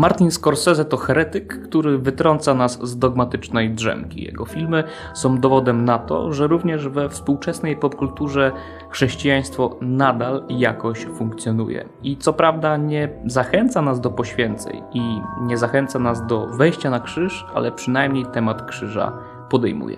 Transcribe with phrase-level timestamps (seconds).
[0.00, 4.24] Martin Scorsese to heretyk, który wytrąca nas z dogmatycznej drzemki.
[4.24, 4.84] Jego filmy
[5.14, 8.52] są dowodem na to, że również we współczesnej popkulturze
[8.90, 11.88] chrześcijaństwo nadal jakoś funkcjonuje.
[12.02, 17.00] I co prawda nie zachęca nas do poświęceń i nie zachęca nas do wejścia na
[17.00, 19.12] krzyż, ale przynajmniej temat krzyża
[19.50, 19.96] podejmuje.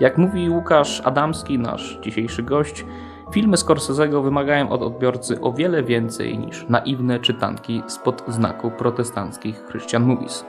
[0.00, 2.84] Jak mówi Łukasz Adamski, nasz dzisiejszy gość,
[3.30, 10.02] Filmy Scorsese'ego wymagają od odbiorcy o wiele więcej niż naiwne czytanki spod znaku protestanckich Christian
[10.02, 10.44] Movies.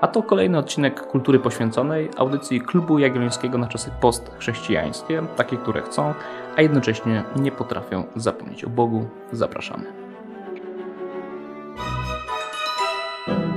[0.00, 6.14] A to kolejny odcinek Kultury Poświęconej, audycji Klubu Jagiellońskiego na czasy postchrześcijańskie, takie, które chcą,
[6.56, 9.06] a jednocześnie nie potrafią zapomnieć o Bogu.
[9.32, 9.84] Zapraszamy.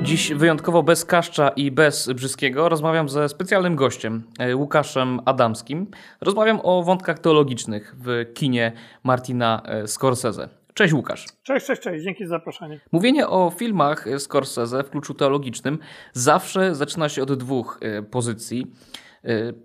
[0.04, 5.88] Dziś wyjątkowo bez Kaszcza i bez Brzyskiego rozmawiam ze specjalnym gościem, e, Łukaszem Adamskim.
[6.22, 8.72] Rozmawiam o wątkach teologicznych w kinie
[9.04, 10.50] Martina e, Scorsese.
[10.74, 11.26] Cześć Łukasz.
[11.44, 12.04] Cześć, cześć, cześć.
[12.04, 12.80] Dzięki za zaproszenie.
[12.92, 15.80] Mówienie o filmach Scorsese w kluczu teologicznym
[16.14, 18.68] zawsze zaczyna się od dwóch e, pozycji.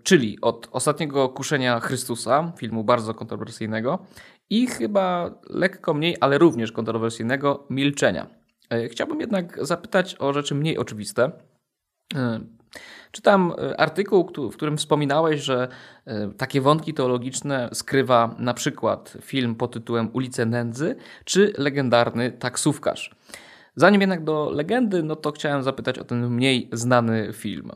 [0.02, 3.98] Czyli od ostatniego kuszenia Chrystusa, filmu bardzo kontrowersyjnego,
[4.50, 8.43] i chyba lekko mniej, ale również kontrowersyjnego Milczenia E,
[8.88, 11.32] chciałbym jednak zapytać o rzeczy mniej oczywiste.
[12.14, 12.40] E,
[13.12, 15.68] czytam e, artykuł, w którym wspominałeś, że
[16.36, 23.14] takie wątki teologiczne skrywa na przykład film pod tytułem Ulice Nędzy czy legendarny taksówkarz.
[23.76, 27.70] Zanim jednak do legendy, no to chciałem zapytać o ten mniej znany film.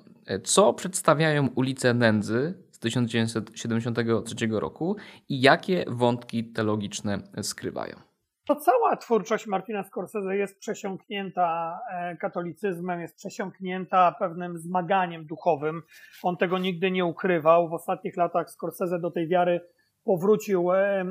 [0.45, 4.97] Co przedstawiają Ulice Nędzy z 1973 roku
[5.29, 8.08] i jakie wątki teologiczne skrywają?
[8.49, 15.83] To cała twórczość Martina Scorsese jest przesiąknięta e, katolicyzmem, jest przesiąknięta pewnym zmaganiem duchowym.
[16.23, 17.69] On tego nigdy nie ukrywał.
[17.69, 19.61] W ostatnich latach Scorsese do tej wiary
[20.05, 21.05] powrócił e,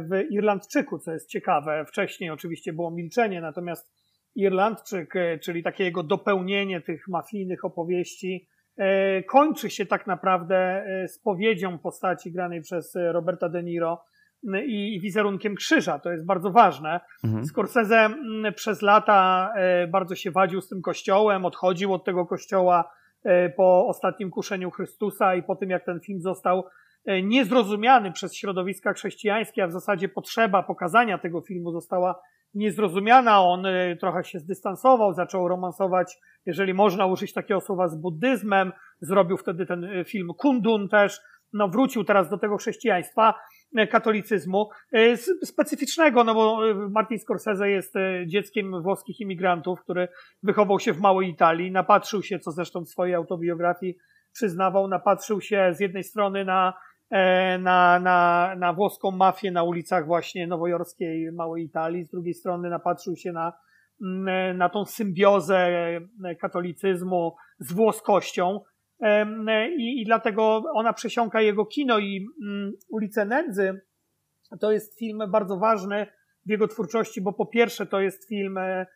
[0.00, 1.84] w Irlandczyku, co jest ciekawe.
[1.84, 3.92] Wcześniej oczywiście było milczenie, natomiast
[4.34, 8.48] Irlandczyk, e, czyli takie jego dopełnienie tych mafijnych opowieści,
[9.26, 14.04] kończy się tak naprawdę spowiedzią postaci granej przez Roberta De Niro,
[14.66, 15.98] i wizerunkiem krzyża.
[15.98, 17.00] To jest bardzo ważne.
[17.24, 17.44] Mhm.
[17.44, 22.92] Scorsese mm, przez lata e, bardzo się wadził z tym kościołem, odchodził od tego kościoła
[23.24, 26.64] e, po ostatnim kuszeniu Chrystusa i po tym, jak ten film został
[27.04, 32.20] e, niezrozumiany przez środowiska chrześcijańskie, a w zasadzie potrzeba pokazania tego filmu została
[32.54, 33.40] niezrozumiana.
[33.42, 33.64] On
[34.00, 38.72] trochę się zdystansował, zaczął romansować, jeżeli można użyć takiego słowa, z buddyzmem.
[39.00, 41.20] Zrobił wtedy ten film Kundun też.
[41.52, 43.34] No, wrócił teraz do tego chrześcijaństwa.
[43.76, 47.94] E, katolicyzmu e, specyficznego, no bo e, Martin Scorsese jest
[48.26, 50.08] dzieckiem włoskich imigrantów, który
[50.42, 53.96] wychował się w małej Italii, napatrzył się, co zresztą w swojej autobiografii
[54.32, 56.74] przyznawał, napatrzył się z jednej strony na,
[57.58, 63.16] na, na, na włoską mafię na ulicach właśnie nowojorskiej małej Italii, z drugiej strony napatrzył
[63.16, 63.52] się na,
[64.02, 65.70] mm, na tą symbiozę
[66.40, 68.60] katolicyzmu z włoskością,
[69.78, 73.80] i, i dlatego ona przesiąka jego kino i mm, Ulice Nędzy
[74.60, 76.06] to jest film bardzo ważny
[76.46, 78.86] w jego twórczości, bo po pierwsze to jest film, e,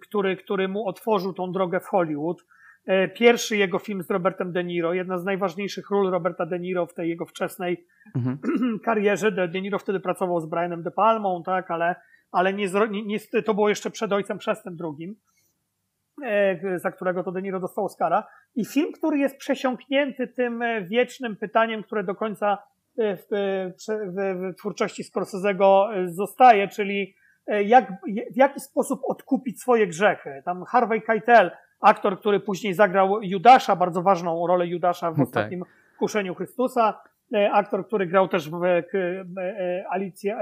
[0.00, 2.44] który, który mu otworzył tą drogę w Hollywood.
[2.86, 6.86] E, pierwszy jego film z Robertem De Niro, jedna z najważniejszych ról Roberta De Niro
[6.86, 7.86] w tej jego wczesnej
[8.16, 8.38] mhm.
[8.84, 9.32] karierze.
[9.32, 11.94] De, Niro wtedy pracował z Brianem De Palmą, tak, ale,
[12.32, 15.16] ale nie, nie, to było jeszcze przed Ojcem Chrzestem drugim.
[16.24, 18.26] E, za którego to De Niro dostał Oscara.
[18.56, 22.58] I film, który jest przesiąknięty tym e, wiecznym pytaniem, które do końca
[22.98, 27.14] e, w, w, w twórczości Scorsese'ego zostaje, czyli
[27.64, 27.92] jak,
[28.32, 30.42] w jaki sposób odkupić swoje grzechy.
[30.44, 35.26] Tam Harvey Keitel, aktor, który później zagrał Judasza, bardzo ważną rolę Judasza w tak.
[35.26, 35.68] ostatnim tak.
[35.98, 37.00] Kuszeniu Chrystusa,
[37.52, 38.60] aktor, który grał też w
[39.90, 40.38] Alicja,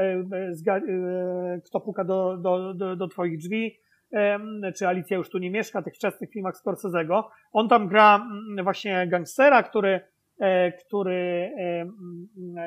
[1.65, 3.79] Kto puka do, do, do, do twoich drzwi,
[4.77, 7.23] czy Alicja już tu nie mieszka, tych wczesnych filmach Scorsese'ego.
[7.53, 10.01] On tam gra mm, właśnie gangstera, który,
[10.41, 11.53] e, który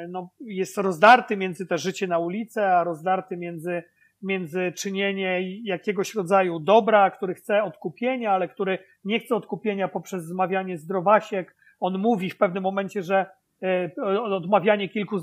[0.09, 3.83] no, jest rozdarty między te życie na ulicy, a rozdarty między,
[4.21, 10.77] między czynienie jakiegoś rodzaju dobra, który chce odkupienia, ale który nie chce odkupienia poprzez zmawianie
[10.77, 11.55] zdrowasiek.
[11.79, 13.25] On mówi w pewnym momencie, że
[13.63, 13.91] e,
[14.23, 15.17] odmawianie kilku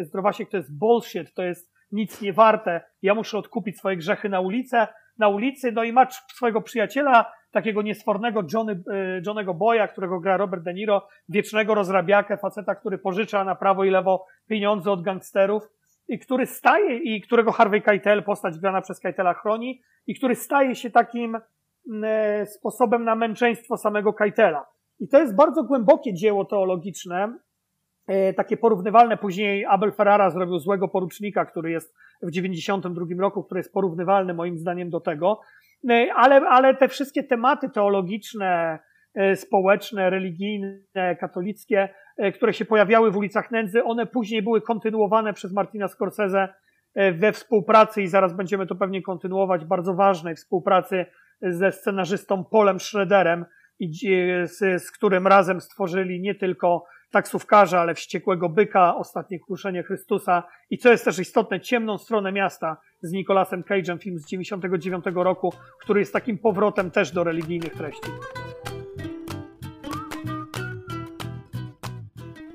[0.00, 2.80] zdrowasiek to jest bullshit, to jest nic nie warte.
[3.02, 4.86] Ja muszę odkupić swoje grzechy na ulicę,
[5.18, 10.36] na ulicy, no i ma swojego przyjaciela, takiego niesfornego Johnny, e, Johnego Boya, którego gra
[10.36, 15.68] Robert De Niro, wiecznego rozrabiakę, faceta, który pożycza na prawo i lewo pieniądze od gangsterów
[16.08, 20.74] i który staje, i którego Harvey Keitel, postać grana przez Keitela chroni, i który staje
[20.74, 21.38] się takim
[22.04, 24.66] e, sposobem na męczeństwo samego Keitela.
[25.00, 27.38] I to jest bardzo głębokie dzieło teologiczne,
[28.36, 29.16] takie porównywalne.
[29.16, 34.58] Później Abel Ferrara zrobił Złego Porucznika, który jest w 92 roku, który jest porównywalny moim
[34.58, 35.40] zdaniem do tego.
[36.16, 38.78] ale, ale te wszystkie tematy teologiczne,
[39.34, 40.78] społeczne, religijne,
[41.20, 41.88] katolickie,
[42.34, 46.48] które się pojawiały w ulicach Nędzy, one później były kontynuowane przez Martina Scorsese
[47.12, 51.06] we współpracy i zaraz będziemy to pewnie kontynuować, bardzo ważnej współpracy
[51.42, 53.44] ze scenarzystą Polem Schroederem,
[54.44, 60.78] z, z którym razem stworzyli nie tylko taksówkarza, ale wściekłego byka, ostatnie kruszenie Chrystusa i
[60.78, 66.00] co jest też istotne, ciemną stronę miasta z Nicolasem Cage'em, film z 99 roku, który
[66.00, 68.10] jest takim powrotem też do religijnych treści.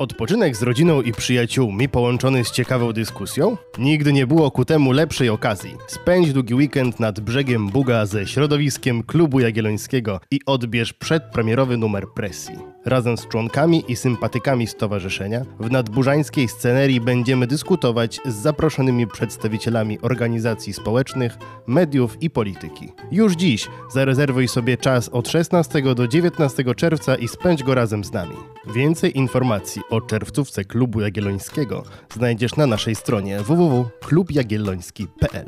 [0.03, 3.57] Odpoczynek z rodziną i przyjaciółmi połączony z ciekawą dyskusją?
[3.77, 5.75] Nigdy nie było ku temu lepszej okazji.
[5.87, 12.55] Spędź długi weekend nad brzegiem Buga ze środowiskiem Klubu Jagiellońskiego i odbierz przedpremierowy numer presji.
[12.85, 20.73] Razem z członkami i sympatykami stowarzyszenia w nadburzańskiej scenerii będziemy dyskutować z zaproszonymi przedstawicielami organizacji
[20.73, 22.89] społecznych, mediów i polityki.
[23.11, 28.11] Już dziś zarezerwuj sobie czas od 16 do 19 czerwca i spędź go razem z
[28.11, 28.35] nami.
[28.75, 35.45] Więcej informacji o czerwcówce Klubu Jagiellońskiego znajdziesz na naszej stronie www.klubjagielloński.pl.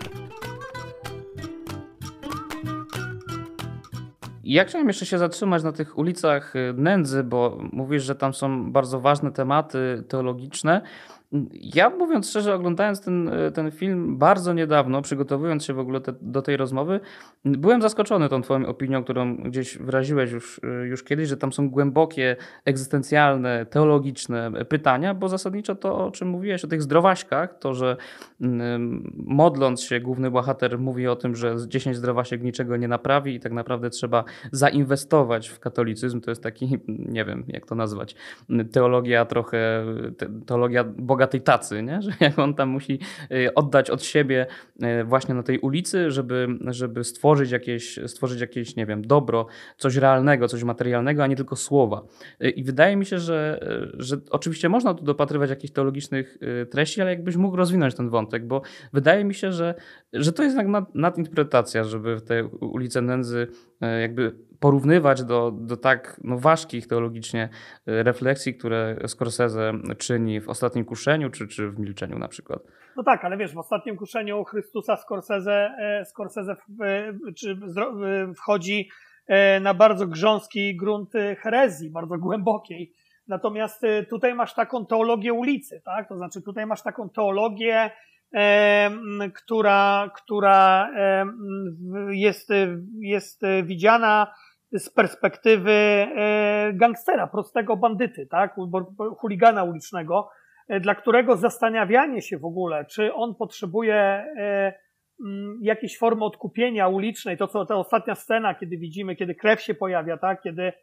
[4.44, 8.72] Ja chciałem jeszcze się zatrzymać na tych ulicach y, nędzy, bo mówisz, że tam są
[8.72, 10.82] bardzo ważne tematy teologiczne.
[11.52, 16.42] Ja mówiąc szczerze, oglądając ten, ten film bardzo niedawno, przygotowując się w ogóle te, do
[16.42, 17.00] tej rozmowy,
[17.46, 22.36] byłem zaskoczony tą Twoją opinią, którą gdzieś wyraziłeś już, już kiedyś, że tam są głębokie,
[22.66, 27.98] egzystencjalne, teologiczne pytania, bo zasadniczo to, o czym mówiłeś, o tych zdrowaśkach, to, że
[29.16, 33.52] modląc się, główny bohater mówi o tym, że 10 zdrowasiek niczego nie naprawi i tak
[33.52, 36.22] naprawdę trzeba zainwestować w katolicyzm.
[36.22, 38.16] To jest taki, nie wiem jak to nazwać,
[38.72, 39.86] teologia trochę,
[40.46, 40.84] teologia
[41.16, 42.02] bogatej tacy, nie?
[42.06, 43.00] że jak on tam musi
[43.32, 44.48] y, oddać od siebie
[44.84, 49.48] y, właśnie na tej ulicy, żeby, żeby stworzyć, jakieś, stworzyć jakieś, nie wiem, dobro,
[49.78, 52.02] coś realnego, coś materialnego, a nie tylko słowa.
[52.44, 53.60] Y, I wydaje mi się, że,
[53.94, 56.38] że oczywiście można tu dopatrywać jakichś teologicznych
[56.72, 58.62] treści, ale jakbyś mógł rozwinąć ten wątek, bo
[58.94, 59.76] wydaje mi się, że,
[60.14, 63.48] że to jest jednak nadinterpretacja, żeby w te ulice nędzy
[63.82, 67.50] jakby porównywać do, do tak no, ważkich teologicznie
[67.88, 72.60] e, refleksji, które Scorsese czyni w Ostatnim Kuszeniu, czy, czy w Milczeniu na przykład.
[72.98, 76.56] No tak, ale wiesz, w Ostatnim Kuszeniu Chrystusa Scorsese, e, Scorsese
[77.36, 77.60] czy
[78.38, 78.90] wchodzi
[79.28, 82.94] e, na bardzo grząski grunt herezji, bardzo głębokiej.
[83.28, 86.10] Natomiast tutaj masz taką teologię ulicy, tak?
[86.10, 87.92] To znaczy tutaj masz taką teologię,
[89.34, 90.90] która, która
[92.12, 92.50] jest,
[93.00, 94.28] jest widziana
[94.80, 98.56] z perspektywy e, gangstera, prostego bandyty, tak,
[99.18, 100.30] chuligana ulicznego,
[100.68, 104.74] e, dla którego zastanawianie się w ogóle, czy on potrzebuje e,
[105.62, 110.18] jakiejś formy odkupienia ulicznej, to co ta ostatnia scena, kiedy widzimy, kiedy krew się pojawia,
[110.18, 110.74] tak, kiedy,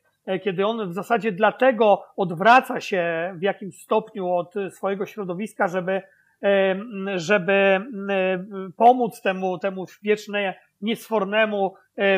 [0.45, 6.03] kiedy on w zasadzie dlatego odwraca się w jakimś stopniu od swojego środowiska, żeby,
[7.17, 7.81] żeby
[8.77, 11.75] pomóc temu, temu wieczne, niesfornemu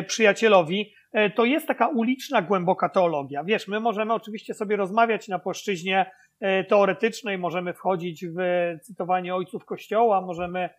[0.07, 3.43] przyjacielowi, E, to jest taka uliczna, głęboka teologia.
[3.43, 8.37] Wiesz, my możemy oczywiście sobie rozmawiać na płaszczyźnie e, teoretycznej, możemy wchodzić w
[8.81, 10.69] cytowanie ojców Kościoła, możemy,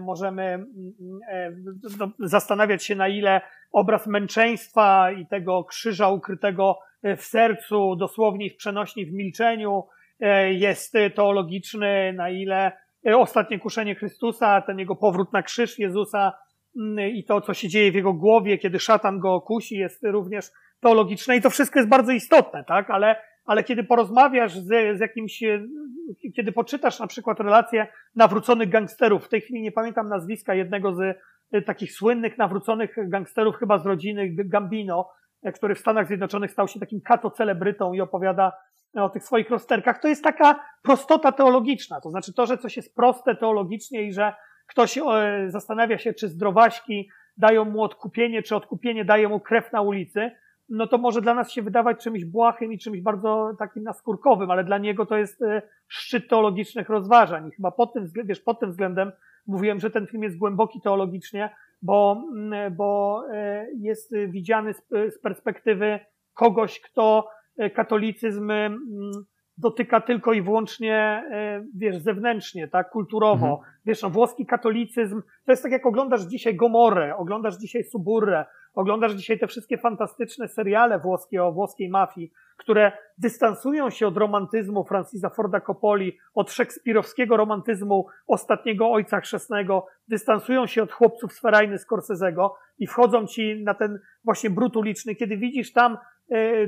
[0.00, 0.66] możemy
[1.98, 3.40] no, zastanawiać się, na ile
[3.72, 9.84] obraz męczeństwa i tego krzyża ukrytego w sercu, dosłownie w przenośni w milczeniu, e,
[10.50, 12.72] jest teologiczny, na ile
[13.12, 16.32] ostatnie kuszenie Chrystusa, ten jego powrót na krzyż Jezusa
[17.12, 21.36] i to, co się dzieje w jego głowie, kiedy szatan go okusi, jest również teologiczne
[21.36, 22.90] i to wszystko jest bardzo istotne, tak?
[22.90, 25.42] Ale, ale kiedy porozmawiasz z, z jakimś,
[26.36, 31.00] kiedy poczytasz na przykład relacje nawróconych gangsterów, w tej chwili nie pamiętam nazwiska jednego z
[31.52, 35.10] e, takich słynnych nawróconych gangsterów, chyba z rodziny Gambino,
[35.42, 38.52] e, który w Stanach Zjednoczonych stał się takim kato-celebrytą i opowiada
[38.96, 42.00] o tych swoich rozterkach, to jest taka prostota teologiczna.
[42.00, 44.32] To znaczy to, że coś jest proste teologicznie i że
[44.66, 45.02] Ktoś e,
[45.48, 50.30] zastanawia się, czy zdrowaśki dają mu odkupienie, czy odkupienie daje mu krew na ulicy,
[50.68, 54.64] no to może dla nas się wydawać czymś błahym i czymś bardzo takim naskórkowym, ale
[54.64, 57.48] dla niego to jest e, szczyt teologicznych rozważań.
[57.48, 59.12] I chyba pod tym, wiesz, pod tym względem
[59.46, 66.00] mówiłem, że ten film jest głęboki teologicznie, bo, mm, bo e, jest widziany z perspektywy
[66.34, 67.28] kogoś, kto
[67.74, 68.78] katolicyzm mm,
[69.58, 70.94] dotyka tylko i wyłącznie,
[71.32, 73.46] e, wiesz, zewnętrznie, tak, kulturowo.
[73.46, 73.74] Mhm.
[73.86, 78.44] Wiesz, no, włoski katolicyzm, to jest tak jak oglądasz dzisiaj Gomorę, oglądasz dzisiaj Suburrę,
[78.74, 84.84] Oglądasz dzisiaj te wszystkie fantastyczne seriale włoskie o włoskiej mafii, które dystansują się od romantyzmu
[84.84, 91.76] Francisa Forda Coppoli, od szekspirowskiego romantyzmu ostatniego ojca chrzestnego, dystansują się od chłopców z Ferajny
[92.78, 95.98] i wchodzą ci na ten właśnie brut uliczny, kiedy widzisz tam e,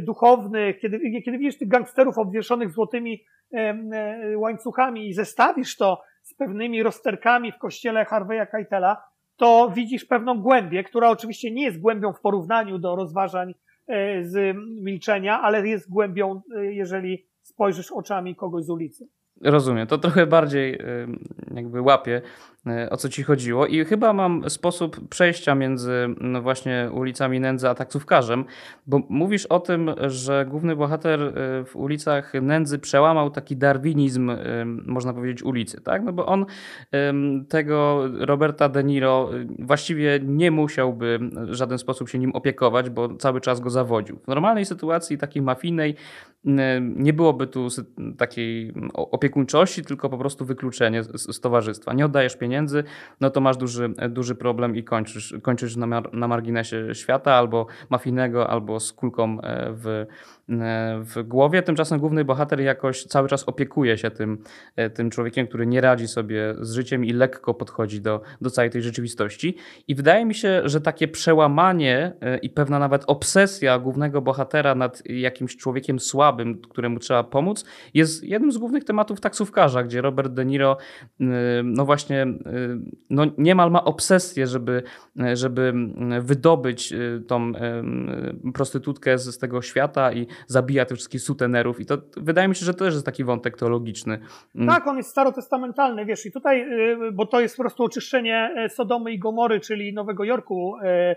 [0.00, 6.34] duchownych, kiedy, kiedy widzisz tych gangsterów obwieszonych złotymi e, e, łańcuchami i zestawisz to z
[6.34, 9.02] pewnymi rozterkami w kościele Harveya Keitela,
[9.36, 13.54] to widzisz pewną głębię, która oczywiście nie jest głębią w porównaniu do rozważań
[13.86, 19.08] e, z milczenia, ale jest głębią, e, jeżeli spojrzysz oczami kogoś z ulicy.
[19.40, 20.78] Rozumiem, to trochę bardziej
[21.54, 22.55] jakby łapię E,
[22.90, 23.66] o co ci chodziło.
[23.66, 28.44] I chyba mam sposób przejścia między no właśnie ulicami Nędzy a taksówkarzem,
[28.86, 31.32] bo mówisz o tym, że główny bohater e,
[31.64, 34.36] w ulicach Nędzy przełamał taki darwinizm, e,
[34.86, 36.02] można powiedzieć, ulicy, tak?
[36.04, 36.46] No bo on
[37.48, 41.18] tego Roberta De Niro właściwie nie musiałby
[41.48, 44.18] w żaden sposób się nim opiekować, bo cały czas go zawodził.
[44.18, 45.94] W normalnej sytuacji, takiej mafijnej,
[46.80, 47.68] nie byłoby tu
[48.18, 51.92] takiej opiekuńczości, tylko po prostu wykluczenie z towarzystwa.
[51.92, 52.84] Nie oddajesz pieniędzy, pieniędzy,
[53.20, 57.66] no to masz duży, duży problem i kończysz, kończysz na, mar na marginesie świata albo
[57.90, 60.06] mafijnego, albo z kulką e, w
[60.48, 61.62] w głowie.
[61.62, 64.38] Tymczasem główny bohater jakoś cały czas opiekuje się tym,
[64.76, 68.70] e, tym człowiekiem, który nie radzi sobie z życiem i lekko podchodzi do, do całej
[68.70, 69.56] tej rzeczywistości.
[69.88, 75.02] I wydaje mi się, że takie przełamanie e, i pewna nawet obsesja głównego bohatera nad
[75.06, 80.44] jakimś człowiekiem słabym, któremu trzeba pomóc, jest jednym z głównych tematów taksówkarza, gdzie Robert De
[80.44, 80.76] Niro
[81.64, 82.26] no właśnie
[83.10, 84.82] no niemal ma obsesję, żeby,
[85.34, 85.72] żeby
[86.20, 86.94] wydobyć
[87.26, 87.52] tą
[88.54, 92.74] prostytutkę z tego świata i zabija tych wszystkich sutenerów i to wydaje mi się, że
[92.74, 94.18] to też jest taki wątek teologiczny.
[94.54, 94.68] Mm.
[94.68, 96.62] Tak, on jest starotestamentalny, wiesz, i tutaj,
[97.08, 101.16] y, bo to jest po prostu oczyszczenie e, Sodomy i Gomory, czyli Nowego Jorku, e,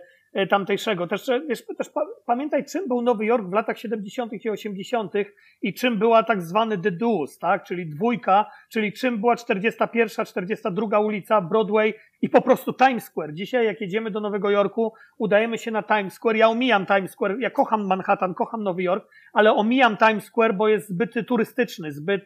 [0.50, 1.08] tamtejszego.
[1.08, 1.90] Też, wiesz, też
[2.26, 4.46] pamiętaj, czym był Nowy Jork w latach 70.
[4.46, 5.14] i 80.
[5.62, 7.64] i czym była tak zwany The Deuce, tak?
[7.64, 13.34] czyli dwójka, czyli czym była 41., 42 ulica, Broadway i po prostu Times Square.
[13.34, 16.36] Dzisiaj, jak jedziemy do Nowego Jorku, udajemy się na Times Square.
[16.36, 20.68] Ja omijam Times Square, ja kocham Manhattan, kocham Nowy Jork, ale omijam Times Square, bo
[20.68, 22.26] jest zbyt turystyczny, zbyt,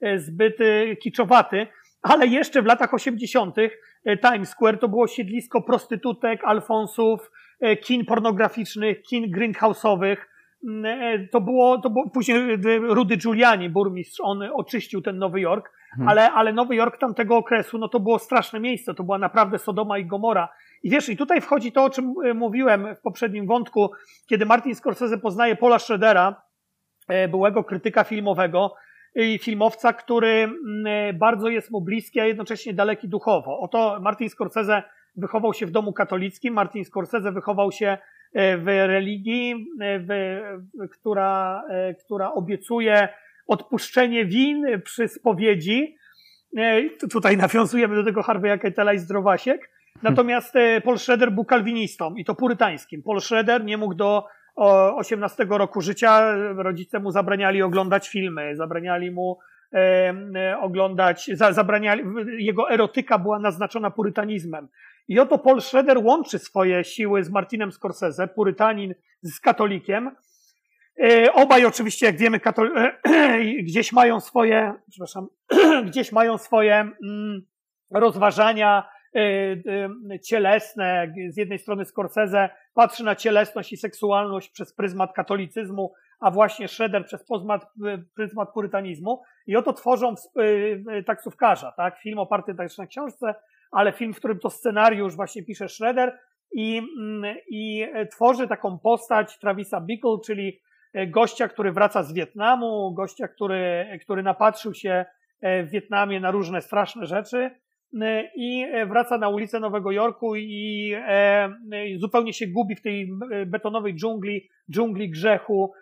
[0.00, 0.58] e, zbyt
[1.00, 1.66] kiczowaty.
[2.04, 3.56] Ale jeszcze w latach 80.
[4.04, 7.30] E, Times Square to było siedlisko prostytutek, alfonsów,
[7.60, 10.16] e, kin pornograficznych, kin greenhouse'owych.
[10.64, 15.72] Mm, e, to było, to było później Rudy Giuliani, burmistrz, on oczyścił ten Nowy Jork,
[15.90, 16.08] hmm.
[16.08, 19.98] ale, ale Nowy Jork tamtego okresu, no to było straszne miejsce, to była naprawdę Sodoma
[19.98, 20.48] i Gomora.
[20.82, 23.90] I wiesz, i tutaj wchodzi to, o czym mówiłem w poprzednim wątku,
[24.26, 26.42] kiedy Martin Scorsese poznaje Paula Schroedera,
[27.28, 28.74] byłego krytyka filmowego,
[29.40, 33.60] filmowca, który mm, bardzo jest mu bliski, a jednocześnie daleki duchowo.
[33.60, 34.82] Oto Martin Scorsese
[35.16, 37.98] wychował się w domu katolickim, Martin Scorsese wychował się
[38.32, 40.08] e, w religii, e, w,
[40.92, 43.08] która, e, która obiecuje
[43.46, 45.96] odpuszczenie win przy spowiedzi.
[47.12, 49.70] Tutaj nawiązujemy do tego Harvey'a Keitela i Zdrowasiek.
[50.02, 50.54] Natomiast
[50.84, 53.02] Paul Schroeder był kalwinistą i to purytańskim.
[53.02, 59.38] Paul Schroeder nie mógł do 18 roku życia rodzice mu zabraniali oglądać filmy, zabraniali mu
[59.74, 62.02] e, oglądać, za, zabraniali,
[62.38, 64.68] jego erotyka była naznaczona purytanizmem.
[65.08, 70.10] I oto Paul Schroeder łączy swoje siły z Martinem Scorsese, purytanin z katolikiem.
[71.02, 75.26] E, obaj oczywiście, jak wiemy, katol- e, gdzieś mają swoje, przepraszam,
[75.86, 77.42] gdzieś mają swoje mm,
[77.90, 78.88] rozważania
[80.22, 81.14] cielesne.
[81.28, 87.06] Z jednej strony Scorsese patrzy na cielesność i seksualność przez pryzmat katolicyzmu, a właśnie Schroeder
[87.06, 89.22] przez pryzmat, y, pryzmat purytanizmu.
[89.46, 90.14] I oto tworzą
[91.06, 91.98] taksówkarza, tak?
[91.98, 93.34] Film oparty też na książce,
[93.70, 96.18] ale film, w którym to scenariusz właśnie pisze Schroeder
[96.52, 100.60] i, mm, i tworzy taką postać Travisa Bickle, czyli
[101.06, 105.04] gościa, który wraca z Wietnamu, gościa, który, który napatrzył się
[105.42, 107.63] w Wietnamie na różne straszne rzeczy E,
[108.36, 111.48] i e, wraca na ulicę Nowego Jorku i e,
[111.96, 113.10] zupełnie się gubi w tej
[113.46, 115.72] betonowej dżungli, dżungli grzechu.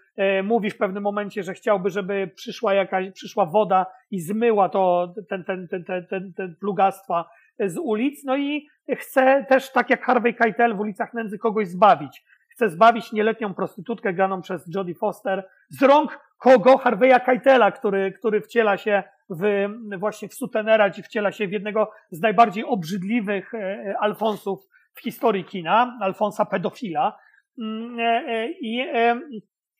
[0.45, 5.45] Mówi w pewnym momencie, że chciałby, żeby przyszła jakaś, przyszła woda i zmyła to, ten,
[5.45, 7.28] ten, ten, ten, ten, ten plugastwa
[7.59, 8.25] z ulic.
[8.25, 8.66] No i
[8.97, 12.25] chce też, tak jak Harvey Keitel w ulicach nędzy kogoś zbawić.
[12.49, 16.78] Chce zbawić nieletnią prostytutkę graną przez Jodie Foster z rąk kogo?
[16.78, 19.02] Harveya Keitela, który, który wciela się
[19.33, 25.01] w, właśnie w sutenera, czy wciela się w jednego z najbardziej obrzydliwych e, Alfonsów w
[25.01, 27.19] historii kina, Alfonsa pedofila.
[27.59, 28.85] Mm, e, e, I,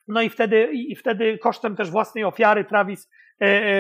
[0.09, 3.11] no i wtedy, i wtedy kosztem też własnej ofiary Travis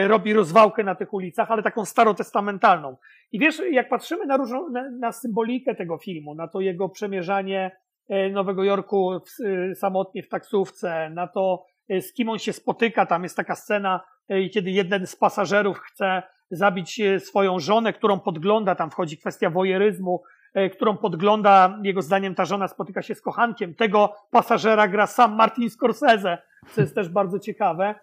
[0.06, 2.96] robi rozwałkę na tych ulicach, ale taką starotestamentalną.
[3.32, 4.68] I wiesz, jak patrzymy na, różną,
[5.00, 7.76] na, symbolikę tego filmu, na to jego przemierzanie
[8.32, 9.20] Nowego Jorku
[9.74, 11.64] samotnie w taksówce, na to,
[12.00, 13.06] z kim on się spotyka.
[13.06, 18.90] Tam jest taka scena, kiedy jeden z pasażerów chce zabić swoją żonę, którą podgląda, tam
[18.90, 20.22] wchodzi kwestia wojeryzmu,
[20.72, 23.74] którą podgląda, jego zdaniem ta żona spotyka się z kochankiem.
[23.74, 26.38] Tego pasażera gra sam Martin Scorsese,
[26.74, 27.94] co jest też bardzo ciekawe.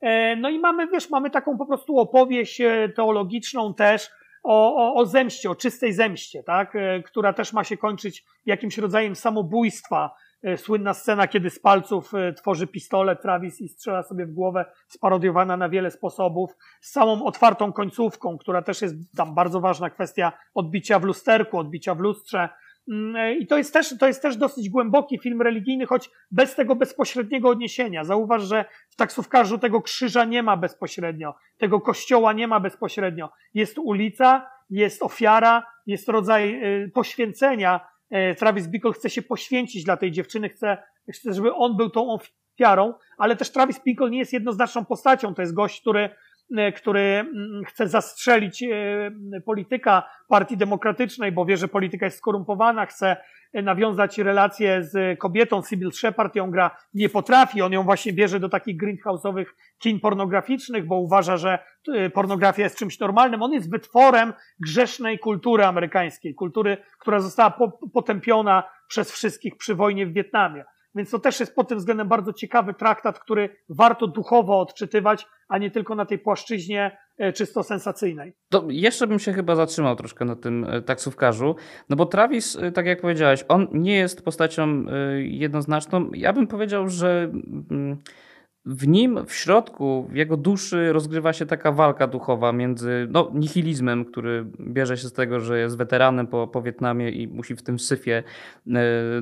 [0.00, 4.10] E, no i mamy, wiesz, mamy taką po prostu opowieść e, teologiczną też
[4.42, 8.78] o, o, o zemście, o czystej zemście, tak, e, która też ma się kończyć jakimś
[8.78, 10.10] rodzajem samobójstwa.
[10.56, 15.68] Słynna scena, kiedy z palców tworzy pistolet Travis i strzela sobie w głowę, sparodiowana na
[15.68, 21.04] wiele sposobów, z całą otwartą końcówką, która też jest tam bardzo ważna kwestia odbicia w
[21.04, 22.48] lusterku, odbicia w lustrze,
[22.88, 26.54] Mm, e, I to jest, też, to jest też dosyć głęboki film religijny, choć bez
[26.54, 28.04] tego bezpośredniego odniesienia.
[28.04, 33.30] Zauważ, że w taksówkarzu tego krzyża nie ma bezpośrednio, tego kościoła nie ma bezpośrednio.
[33.54, 37.88] Jest ulica, jest ofiara, jest rodzaj e, poświęcenia.
[38.10, 42.18] E, Travis Bickle chce się poświęcić dla tej dziewczyny, chce, chce żeby on był tą
[42.58, 45.34] ofiarą, ale też Travis Bickle nie jest jednoznaczną postacią.
[45.34, 46.10] To jest gość, który
[46.76, 48.70] który mm, chce zastrzelić e,
[49.44, 53.16] polityka Partii Demokratycznej, bo wie, że polityka jest skorumpowana, chce
[53.54, 58.48] nawiązać relacje z kobietą, Sybil Shepard ją gra, nie potrafi, on ją właśnie bierze do
[58.48, 59.46] takich greenhouse'owych
[59.78, 61.58] kin pornograficznych, bo uważa, że
[61.94, 63.42] e, pornografia jest czymś normalnym.
[63.42, 67.58] On jest wytworem grzesznej kultury amerykańskiej, kultury, która została
[67.92, 70.64] potępiona przez wszystkich przy wojnie w Wietnamie.
[70.98, 75.58] Więc to też jest pod tym względem bardzo ciekawy traktat, który warto duchowo odczytywać, a
[75.58, 78.32] nie tylko na tej płaszczyźnie e, czysto sensacyjnej.
[78.48, 81.56] To jeszcze bym się chyba zatrzymał troszkę na tym e, taksówkarzu,
[81.88, 84.84] no bo Travis, e, tak jak powiedziałeś, on nie jest postacią
[85.18, 86.10] jednoznaczną.
[86.14, 87.30] Ja bym powiedział, że
[87.70, 87.98] mm,
[88.68, 94.04] w nim, w środku, w jego duszy rozgrywa się taka walka duchowa między no, nihilizmem,
[94.04, 97.78] który bierze się z tego, że jest weteranem po, po Wietnamie i musi w tym
[97.78, 98.22] syfie
[98.66, 98.72] e,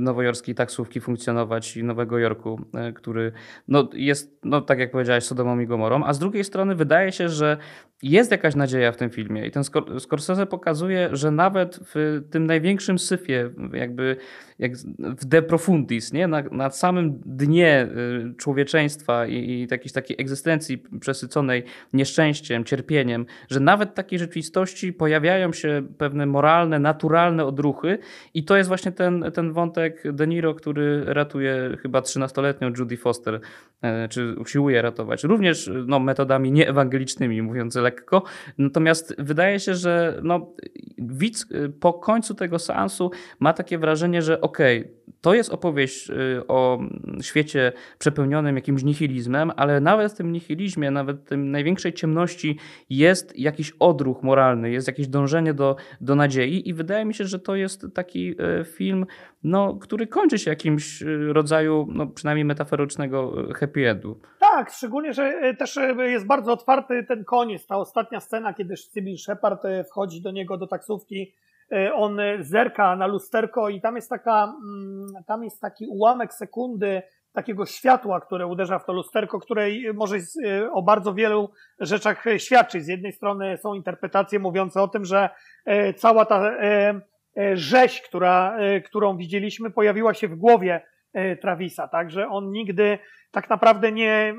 [0.00, 3.32] nowojorskiej taksówki funkcjonować i Nowego Jorku, e, który
[3.68, 7.28] no, jest, no, tak jak powiedziałeś, Sodomą i Gomorą, a z drugiej strony wydaje się,
[7.28, 7.56] że
[8.02, 9.62] jest jakaś nadzieja w tym filmie i ten
[9.98, 14.16] Scorsese pokazuje, że nawet w tym największym syfie, jakby
[14.58, 16.28] jak w De Profundis, nie?
[16.28, 17.88] Na, na samym dnie
[18.30, 24.92] y, człowieczeństwa i, i jakiejś takiej egzystencji przesyconej nieszczęściem, cierpieniem, że nawet w takiej rzeczywistości
[24.92, 27.98] pojawiają się pewne moralne, naturalne odruchy
[28.34, 33.40] i to jest właśnie ten, ten wątek De Niro, który ratuje chyba 13-letnią Judy Foster,
[33.82, 35.24] e, czy usiłuje ratować.
[35.24, 38.22] Również no, metodami nieewangelicznymi, mówiąc lekko.
[38.58, 40.54] Natomiast wydaje się, że no,
[40.98, 46.10] widz y, po końcu tego seansu ma takie wrażenie, że okej, okay, to jest opowieść
[46.10, 46.78] y, o
[47.20, 49.15] świecie przepełnionym jakimś nihilizmem,
[49.56, 52.58] ale nawet w tym nihilizmie, nawet w tym największej ciemności
[52.90, 57.38] jest jakiś odruch moralny, jest jakieś dążenie do, do nadziei i wydaje mi się, że
[57.38, 59.06] to jest taki y, film,
[59.42, 61.02] no, który kończy się jakimś
[61.32, 64.20] rodzaju, no, przynajmniej metaforycznego happy endu.
[64.40, 69.62] Tak, szczególnie, że też jest bardzo otwarty ten koniec, ta ostatnia scena, kiedy Sybil Shepard
[69.90, 71.32] wchodzi do niego do taksówki
[71.72, 77.02] E, on zerka na lusterko i tam jest taka, mm, tam jest taki ułamek sekundy
[77.36, 82.84] takiego światła, które uderza w to lusterko, które może e, o bardzo wielu rzeczach świadczyć.
[82.84, 85.30] Z jednej strony są interpretacje mówiące o tym, że
[85.64, 86.52] e, cała ta
[87.54, 90.80] rzeź, która, którą widzieliśmy, pojawiła się w głowie
[91.40, 92.98] Travisa, tak, że on nigdy
[93.30, 94.34] tak naprawdę nie,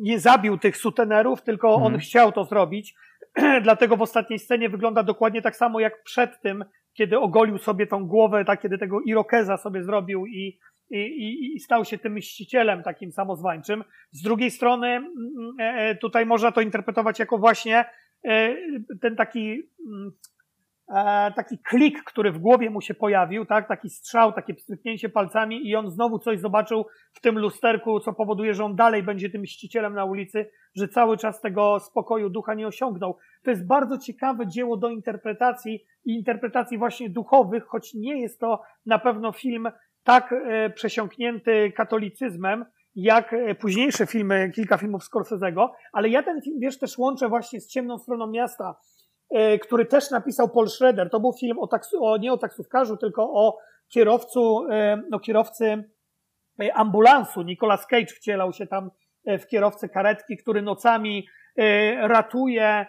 [0.00, 2.00] nie zabił tych sutenerów, tylko on mhm.
[2.00, 2.94] chciał to zrobić
[3.62, 8.06] Dlatego w ostatniej scenie wygląda dokładnie tak samo jak przed tym, kiedy ogolił sobie tą
[8.06, 10.58] głowę, tak, kiedy tego irokeza sobie zrobił i,
[10.90, 13.84] i, i stał się tym mścicielem takim samozwańczym.
[14.10, 15.12] Z drugiej strony, mm,
[15.60, 17.84] e, e, tutaj można to interpretować jako właśnie
[18.24, 18.56] e,
[19.00, 20.12] ten taki mm,
[21.36, 25.76] taki klik, który w głowie mu się pojawił, tak, taki strzał, takie pstryknięcie palcami i
[25.76, 29.94] on znowu coś zobaczył w tym lusterku, co powoduje, że on dalej będzie tym mścicielem
[29.94, 33.16] na ulicy, że cały czas tego spokoju ducha nie osiągnął.
[33.42, 38.62] To jest bardzo ciekawe dzieło do interpretacji i interpretacji właśnie duchowych, choć nie jest to
[38.86, 39.68] na pewno film
[40.08, 46.60] tak e, przesiąknięty katolicyzmem, jak e, późniejsze filmy, kilka filmów Scorsese'ego, ale ja ten film,
[46.60, 48.74] wiesz, też łączę właśnie z ciemną stroną miasta,
[49.30, 51.10] E, który też napisał Paul Schroeder.
[51.10, 55.90] To był film o, taksu, o nie o taksówkarzu, tylko o kierowcu, e, o kierowcy
[56.74, 57.42] ambulansu.
[57.42, 58.90] Nicolas Cage wcielał się tam
[59.26, 61.28] w kierowcę karetki, który nocami
[62.00, 62.86] ratuje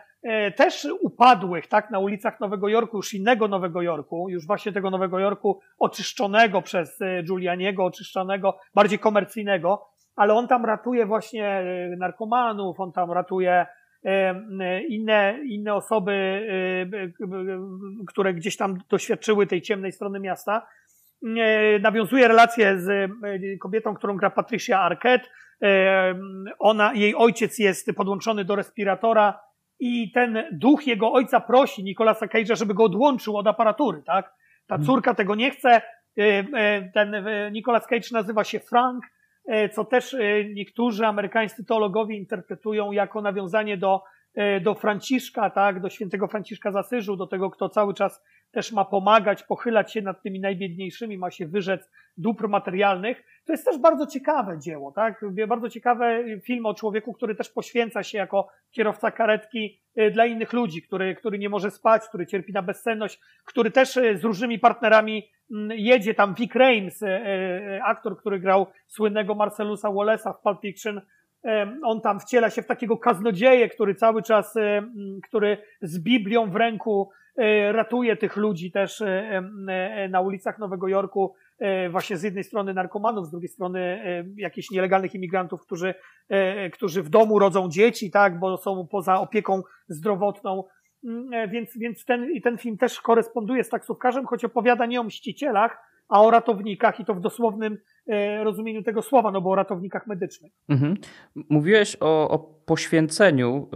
[0.56, 5.20] też upadłych, tak, na ulicach Nowego Jorku, już innego Nowego Jorku, już właśnie tego Nowego
[5.20, 11.64] Jorku oczyszczonego przez Giulianiego, oczyszczonego, bardziej komercyjnego, ale on tam ratuje właśnie
[11.98, 13.66] narkomanów, on tam ratuje
[14.90, 16.48] inne, inne osoby,
[18.08, 20.68] które gdzieś tam doświadczyły tej ciemnej strony miasta.
[21.82, 23.12] nawiązuje relację z
[23.62, 25.28] kobietą, którą gra Patricia Arquette.
[26.60, 29.40] Ona, jej ojciec jest podłączony do respiratora
[29.80, 34.34] i ten duch jego ojca prosi Nicolasa Cage'a, żeby go odłączył od aparatury, tak?
[34.68, 34.86] Ta mhm.
[34.86, 35.82] córka tego nie chce.
[36.94, 39.04] Ten Nicolas Cage nazywa się Frank,
[39.72, 40.16] co też
[40.56, 44.02] niektórzy amerykańscy teologowie interpretują jako nawiązanie do
[44.36, 48.72] E, do Franciszka, tak, do świętego Franciszka z Asyżu, do tego, kto cały czas też
[48.72, 53.24] ma pomagać, pochylać się nad tymi najbiedniejszymi, ma się wyrzec dóbr materialnych.
[53.46, 55.26] To jest też bardzo ciekawe dzieło, tak?
[55.48, 60.54] Bardzo ciekawy film o człowieku, który też poświęca się jako kierowca karetki e, dla innych
[60.54, 64.60] ludzi, który, który nie może spać, który cierpi na bezsenność, który też e, z różnymi
[64.60, 67.04] partnerami mm, jedzie tam Vic Reims,
[67.86, 71.02] aktor, który grał słynnego Marcelusa Wallace'a w Pulp Fiction,
[71.84, 74.56] on tam wciela się w takiego kaznodzieję, który cały czas,
[75.28, 77.19] który z Biblią w ręku e,
[77.72, 81.34] ratuje tych ludzi też e, e, na ulicach Nowego Jorku,
[81.90, 84.04] właśnie z jednej strony narkomanów, z drugiej strony
[84.38, 85.94] jakichś nielegalnych imigrantów, którzy,
[86.74, 90.64] którzy w domu rodzą dzieci, tak, bo są poza opieką zdrowotną.
[91.04, 95.89] Mm, więc, więc ten, ten film też koresponduje z taksówkarzem, choć opowiada nie o mścicielach,
[96.10, 100.08] a o ratownikach i to w dosłownym e, rozumieniu tego słowa, no bo o ratownikach
[100.08, 100.52] medycznych.
[100.70, 100.98] Mhm.
[101.50, 103.70] Mówiłeś o, o poświęceniu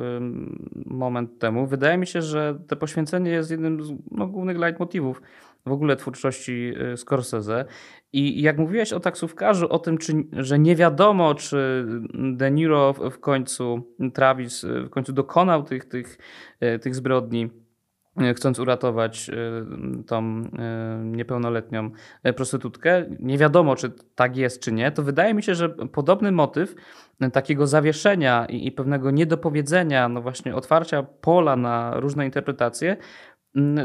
[0.86, 1.68] moment temu.
[1.68, 5.22] Wydaje mi się, że to poświęcenie jest jednym z no, głównych leitmotywów
[5.66, 7.66] w ogóle twórczości y, Scorsese.
[8.14, 13.20] I jak mówiłeś o taksówkarzu, o tym, czy, że nie wiadomo, czy De Niro w
[13.20, 16.18] końcu, Travis w końcu dokonał tych, tych,
[16.64, 17.50] y, tych zbrodni,
[18.36, 19.34] chcąc uratować e,
[20.08, 21.92] tą e, niepełnoletnią
[22.36, 23.06] prostytutkę.
[23.20, 24.92] Nie wiadomo, czy tak jest, czy nie.
[24.92, 26.76] To wydaje mi się, że podobny motyw
[27.34, 32.98] takiego zawieszenia i, pewnego niedopowiedzenia, no właśnie otwarcia pola na różne interpretacje,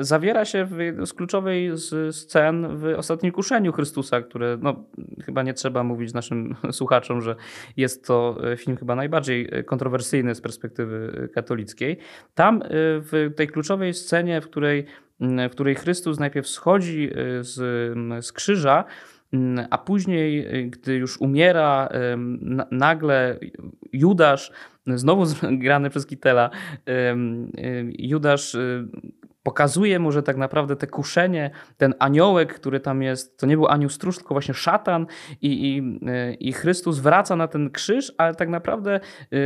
[0.00, 4.84] zawiera się w z kluczowej z scen w Ostatnim Kuszeniu Chrystusa, które no,
[5.24, 7.36] chyba nie trzeba mówić naszym słuchaczom, że
[7.76, 11.96] jest to e, film chyba najbardziej e, kontrowersyjny z perspektywy e, katolickiej.
[12.34, 14.84] Tam w tej kluczowej scenie, w której,
[15.20, 17.58] mm, w której Chrystus najpierw schodzi z,
[17.96, 18.84] mm, z krzyża,
[19.70, 21.88] a później, gdy już umiera,
[22.70, 23.38] nagle
[23.92, 24.52] Judasz,
[24.86, 25.24] znowu
[25.64, 26.50] grany przez Kitela,
[27.98, 28.56] Judasz
[29.48, 33.66] pokazuje mu, że tak naprawdę te kuszenie, ten aniołek, który tam jest, to nie był
[33.66, 35.06] anioł stróż, tylko właśnie szatan
[35.42, 35.82] i, i,
[36.48, 39.00] i Chrystus wraca na ten krzyż, ale tak naprawdę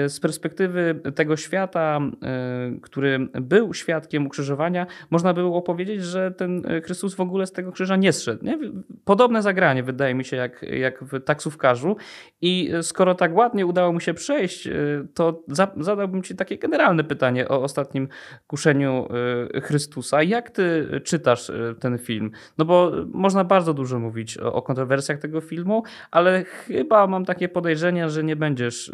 [0.05, 2.01] y, z perspektywy tego świata,
[2.77, 7.73] y, który był świadkiem ukrzyżowania, można było powiedzieć, że ten Chrystus w ogóle z tego
[7.73, 8.45] krzyża nie zszedł.
[8.45, 8.59] Nie?
[9.05, 11.97] Podobne zagranie wydaje mi się jak, jak w taksówkarzu
[12.41, 15.43] i skoro tak ładnie udało mu się przejść, y, to
[15.77, 18.09] zadałbym ci takie generalne pytanie o ostatnim
[18.47, 19.09] kuszeniu
[19.63, 20.23] Chrystusa Chrystusa.
[20.23, 22.31] Jak ty czytasz e, ten film?
[22.59, 28.11] No bo można bardzo dużo mówić o, kontrowersjach tego filmu, ale chyba mam takie podejrzenie,
[28.11, 28.93] że nie będziesz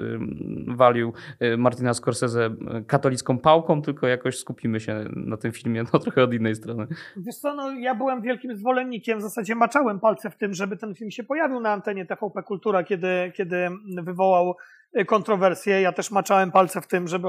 [0.67, 1.13] walił
[1.59, 2.51] Martina Scorsese
[2.87, 6.87] katolicką pałką, tylko jakoś skupimy się na tym filmie no, trochę od innej strony.
[7.17, 10.95] Wiesz co, no, ja byłem wielkim zwolennikiem, w zasadzie maczałem palce w tym, żeby ten
[10.95, 13.69] film się pojawił na antenie TVP Kultura, kiedy, kiedy
[14.03, 15.81] wywołał Y, kontrowersje.
[15.81, 17.29] Ja też maczałem palce w tym, żeby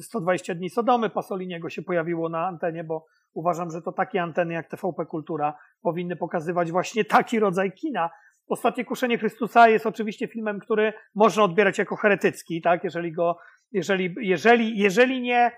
[0.00, 4.22] 120 y, y, dni Sodomy Pasoliniego się pojawiło na antenie, bo uważam, że to takie
[4.22, 8.10] anteny jak TVP Kultura powinny pokazywać właśnie taki rodzaj kina.
[8.48, 12.84] Ostatnie Kuszenie Chrystusa jest oczywiście filmem, który można odbierać jako heretycki, tak?
[12.84, 13.38] Jeżeli go,
[13.72, 15.52] jeżeli, jeżeli, jeżeli nie,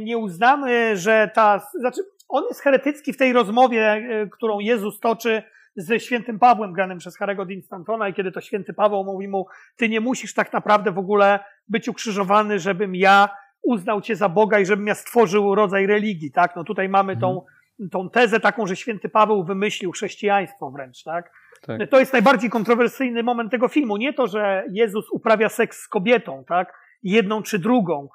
[0.00, 5.42] nie uznamy, że ta, znaczy on jest heretycki w tej rozmowie, którą Jezus toczy
[5.76, 9.46] ze świętym Pawłem granym przez Harego Dean Stantona i kiedy to święty Paweł mówi mu,
[9.76, 13.28] ty nie musisz tak naprawdę w ogóle być ukrzyżowany, żebym ja
[13.62, 16.56] uznał cię za Boga i żebym ja stworzył rodzaj religii, tak?
[16.56, 17.90] No tutaj mamy tą, mhm.
[17.90, 21.30] tą tezę taką, że święty Paweł wymyślił chrześcijaństwo wręcz, tak?
[21.66, 21.90] tak?
[21.90, 23.96] To jest najbardziej kontrowersyjny moment tego filmu.
[23.96, 26.72] Nie to, że Jezus uprawia seks z kobietą, tak?
[27.02, 28.08] Jedną czy drugą,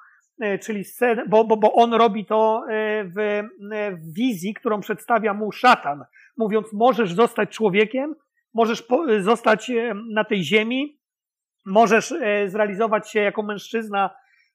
[0.62, 5.34] czyli scenę, bo, bo, bo on robi to e, w, e, w wizji, którą przedstawia
[5.34, 6.04] mu szatan
[6.40, 8.14] mówiąc, możesz zostać człowiekiem,
[8.54, 8.84] możesz
[9.20, 11.00] zostać e, na tej ziemi,
[11.66, 14.10] możesz e, zrealizować się jako mężczyzna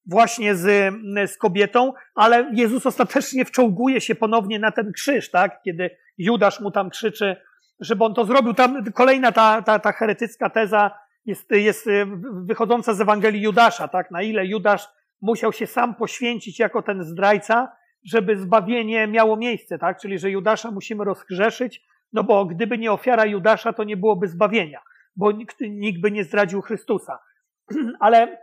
[0.06, 0.93] właśnie z,
[1.32, 5.62] z kobietą, ale Jezus ostatecznie wczołguje się ponownie na ten krzyż, tak?
[5.63, 7.36] Kiedy Judasz mu tam krzyczy,
[7.80, 8.54] żeby on to zrobił.
[8.54, 10.91] Tam kolejna ta, ta, ta heretycka teza
[11.26, 12.06] jest, jest e,
[12.45, 14.12] wychodząca z Ewangelii Judasza, tak?
[14.12, 14.88] Na ile Judasz
[15.21, 17.71] musiał się sam poświęcić jako ten zdrajca,
[18.06, 19.99] żeby zbawienie miało miejsce, tak?
[19.99, 24.82] Czyli, że Judasza musimy rozgrzeszyć, no bo gdyby nie ofiara Judasza, to nie byłoby zbawienia,
[25.15, 27.19] bo nikt, nikt by nie zdradził Chrystusa.
[27.99, 28.38] Ale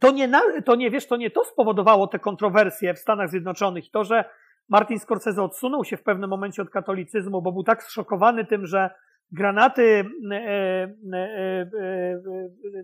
[0.00, 0.30] to nie,
[0.64, 4.24] to nie, wiesz, to nie to spowodowało te kontrowersje w Stanach Zjednoczonych, to, że
[4.68, 8.90] Martin Scorsese odsunął się w pewnym momencie od katolicyzmu, bo był tak zszokowany tym, że
[9.32, 12.20] granaty e, e, e,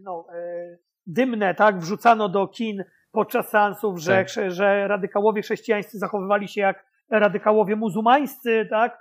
[0.02, 0.26] no,
[1.06, 4.50] dymne tak, wrzucano do kin podczas seansów, że, tak.
[4.52, 8.98] że radykałowie chrześcijańscy zachowywali się jak radykałowie muzułmańscy, tak,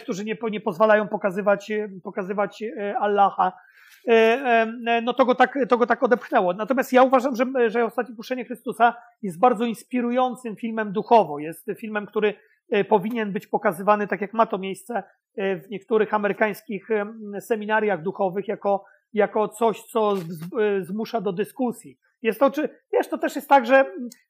[0.00, 1.72] którzy nie, nie pozwalają pokazywać,
[2.02, 2.64] pokazywać
[3.00, 3.52] Allaha.
[5.02, 6.52] No to go, tak, to go tak odepchnęło.
[6.54, 11.38] Natomiast ja uważam, że, że Ostatnie Kuszenie Chrystusa jest bardzo inspirującym filmem duchowo.
[11.38, 12.34] Jest filmem, który
[12.72, 15.02] E, powinien być pokazywany, tak jak ma to miejsce
[15.36, 16.88] e, w niektórych amerykańskich
[17.40, 21.98] seminariach duchowych, jako, jako coś, co e, zmusza do dyskusji.
[22.22, 23.84] Jest to, czy, wiesz, to też jest tak, że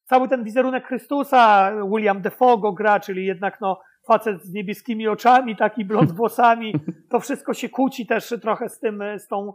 [0.05, 5.57] cały ten wizerunek Chrystusa, William Defoe go gra, czyli jednak no, facet z niebieskimi oczami,
[5.57, 6.75] taki blond włosami,
[7.11, 9.53] to wszystko się kłóci też trochę z tym, z tą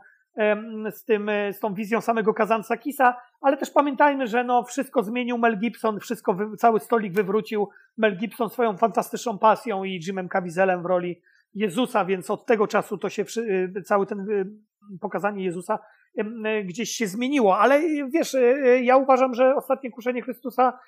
[0.91, 5.03] z, tym, e, z tą wizją samego Kazanca Kisa, ale też pamiętajmy, że no wszystko
[5.03, 10.81] zmienił Mel Gibson, wszystko, cały stolik wywrócił Mel Gibson swoją fantastyczną pasją i Jimem Caviezelem
[10.81, 11.21] w roli
[11.53, 13.23] Jezusa, więc od tego czasu to się
[13.77, 14.25] e, cały ten e,
[15.01, 15.79] pokazanie Jezusa
[16.63, 18.35] gdzieś się zmieniło, ale wiesz,
[18.81, 20.79] ja uważam, że Ostatnie Kuszenie Chrystusa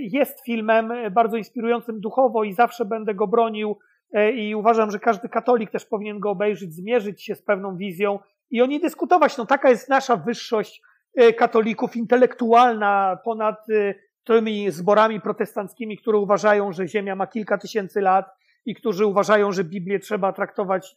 [0.00, 3.78] jest filmem bardzo inspirującym duchowo i zawsze będę go bronił
[4.34, 8.18] i uważam, że każdy katolik też powinien go obejrzeć, zmierzyć się z pewną wizją
[8.50, 9.36] i o niej dyskutować.
[9.36, 10.82] No taka jest nasza wyższość
[11.16, 18.00] e, katolików intelektualna ponad e, tymi zborami protestanckimi, które uważają, że Ziemia ma kilka tysięcy
[18.00, 18.26] lat
[18.66, 20.94] i którzy uważają, że Biblię trzeba traktować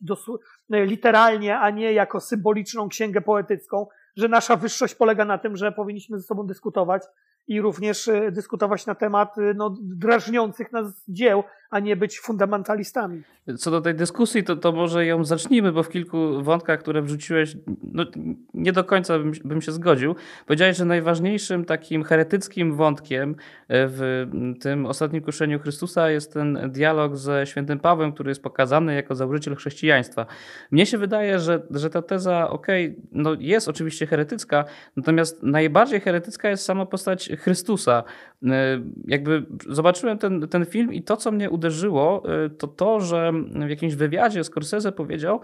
[0.71, 5.71] e, literalnie, a nie jako symboliczną księgę poetycką, że nasza wyższość polega na tym, że
[5.71, 7.03] powinniśmy ze sobą dyskutować
[7.47, 13.23] i również dyskutować na temat no, drażniących nas dzieł, a nie być fundamentalistami.
[13.57, 17.57] Co do tej dyskusji, to, to może ją zacznijmy, bo w kilku wątkach, które wrzuciłeś,
[17.83, 18.05] no,
[18.53, 20.15] nie do końca bym, bym się zgodził.
[20.45, 23.35] Powiedziałeś, że najważniejszym takim heretyckim wątkiem
[23.67, 24.27] e, w
[24.61, 29.55] tym ostatnim kuszeniu Chrystusa jest ten dialog ze świętym Pawłem, który jest pokazany jako założyciel
[29.55, 30.25] chrześcijaństwa.
[30.71, 35.99] Mnie się wydaje, że, że ta teza, okej, okay, no jest oczywiście heretycka, natomiast najbardziej
[35.99, 38.03] heretycka jest sama postać Chrystusa.
[38.43, 43.31] E, jakby zobaczyłem ten, ten film i to, co mnie uderzyło, y, to to, że
[43.65, 45.41] w jakimś wywiadzie Scorsese powiedział,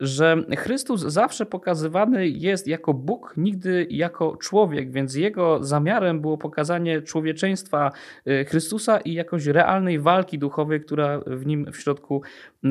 [0.00, 7.02] że Chrystus zawsze pokazywany jest jako Bóg, nigdy jako człowiek, więc jego zamiarem było pokazanie
[7.02, 7.92] człowieczeństwa
[8.26, 12.22] y, Chrystusa i jakoś realnej walki duchowej, która w nim w środku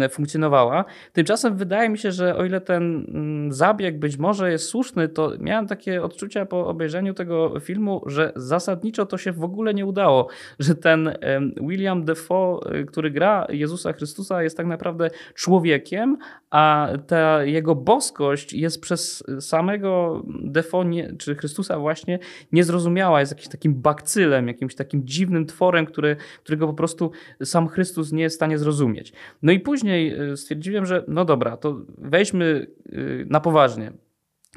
[0.10, 0.86] funkcjonowała.
[1.13, 3.08] Tymczasem wydaje mi się, że o ile ten
[3.50, 9.06] zabieg być może jest słuszny, to miałem takie odczucia po obejrzeniu tego filmu, że zasadniczo
[9.06, 10.28] to się w ogóle nie udało,
[10.60, 11.13] że ten
[11.62, 16.18] William Defoe, y, który gra Jezusa Chrystusa, jest tak naprawdę człowiekiem,
[16.50, 16.88] a
[17.18, 22.20] ta jego boskość jest przez samego Defonie czy Chrystusa właśnie
[22.52, 27.12] niezrozumiała, jest jakimś takim bakcylem, jakimś takim dziwnym tworem, który, którego po prostu
[27.44, 29.14] sam Chrystus nie jest w stanie zrozumieć.
[29.42, 33.92] No i później y, stwierdziłem, że no dobra, to weźmy y, na poważnie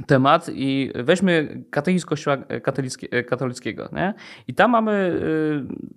[0.06, 2.36] temat i weźmy katechizm Kościoła
[3.26, 3.88] katolickiego.
[3.92, 4.14] Nie?
[4.48, 5.20] I tam mamy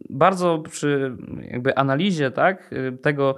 [0.10, 1.18] bardzo przy
[1.52, 2.70] jakby analizie tak,
[3.02, 3.36] tego,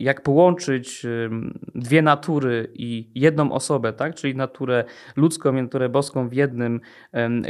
[0.00, 1.06] jak połączyć
[1.74, 4.14] dwie natury i jedną osobę, tak?
[4.14, 4.84] czyli naturę
[5.16, 6.80] ludzką i naturę boską w, jednym,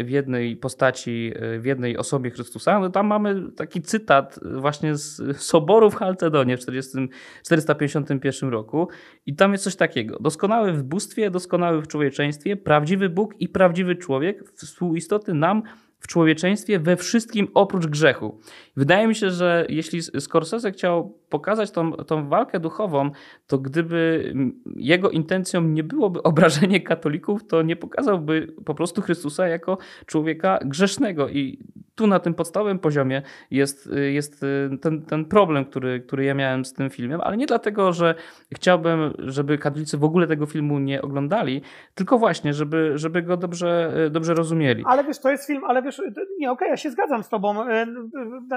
[0.05, 2.81] w jednej postaci, w jednej osobie Chrystusa.
[2.81, 6.99] No tam mamy taki cytat właśnie z Soboru w Halcedonie w 40,
[7.45, 8.89] 451 roku
[9.27, 10.19] i tam jest coś takiego.
[10.21, 12.18] Doskonały w bóstwie, doskonały w człowieczeństwie,
[12.57, 15.63] prawdziwy Bóg i prawdziwy człowiek, współistotny nam
[16.01, 18.39] w człowieczeństwie we wszystkim oprócz grzechu.
[18.77, 23.11] Wydaje mi się, że jeśli Scorsese chciał pokazać tą, tą walkę duchową,
[23.47, 24.33] to gdyby
[24.77, 31.29] jego intencją nie byłoby obrażenie katolików, to nie pokazałby po prostu Chrystusa jako człowieka grzesznego.
[31.29, 31.59] I
[31.95, 34.45] tu na tym podstawowym poziomie jest, jest
[34.81, 38.15] ten, ten problem, który, który ja miałem z tym filmem, ale nie dlatego, że
[38.55, 41.63] chciałbym, żeby katolicy w ogóle tego filmu nie oglądali,
[41.95, 44.85] tylko właśnie, żeby, żeby go dobrze, dobrze rozumieli.
[44.87, 46.03] Ale wiesz, to jest film, ale wiesz,
[46.39, 47.55] nie, okej, okay, ja się zgadzam z tobą.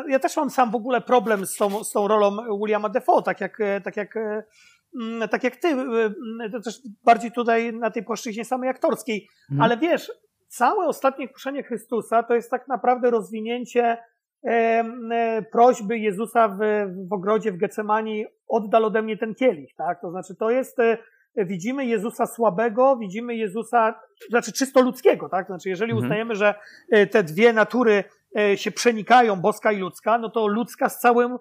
[0.07, 3.41] Ja też mam sam w ogóle problem z tą, z tą rolą Williama Defoe, tak
[3.41, 4.43] jak, e, tak jak e,
[5.01, 5.75] mm, tak jak ty,
[6.51, 9.61] to też bardziej tutaj na tej płaszczyźnie samej aktorskiej, mhm.
[9.61, 10.11] ale wiesz,
[10.47, 13.97] całe ostatnie kuszenie Chrystusa to jest tak naprawdę rozwinięcie
[14.47, 16.59] e, prośby Jezusa w,
[17.09, 20.01] w ogrodzie w Getsemani oddal ode mnie ten kielich, tak?
[20.01, 20.77] To znaczy to jest
[21.37, 25.47] widzimy Jezusa słabego, widzimy Jezusa, znaczy czysto ludzkiego, tak?
[25.47, 26.05] Znaczy, jeżeli mhm.
[26.05, 26.55] uznajemy, że
[26.91, 28.03] e, te dwie natury
[28.37, 31.39] e, się przenikają, boska i ludzka, no to ludzka z całym e,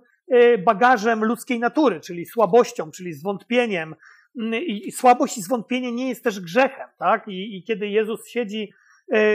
[0.64, 3.94] bagażem ludzkiej natury, czyli słabością, czyli zwątpieniem.
[4.40, 7.28] Mm, I słabość i zwątpienie nie jest też grzechem, tak?
[7.28, 8.72] I, i kiedy Jezus siedzi,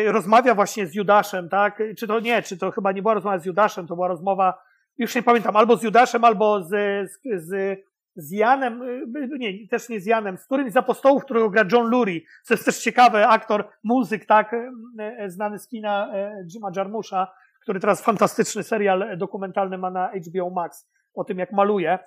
[0.06, 1.84] rozmawia właśnie z Judaszem, tak?
[1.98, 4.62] Czy to nie, czy to chyba nie była rozmowa z Judaszem, to była rozmowa
[4.98, 6.70] już nie pamiętam, albo z Judaszem, albo z,
[7.12, 7.80] z, z,
[8.16, 8.82] z Janem,
[9.40, 12.22] nie, też nie z Janem, z którymś z apostołów, którego gra John Lurie.
[12.48, 14.56] To jest też ciekawy aktor, muzyk, tak,
[15.28, 16.12] znany z kina
[16.48, 17.28] Jima Jarmusza,
[17.66, 22.00] który teraz fantastyczny serial dokumentalny ma na HBO Max o tym, jak maluje.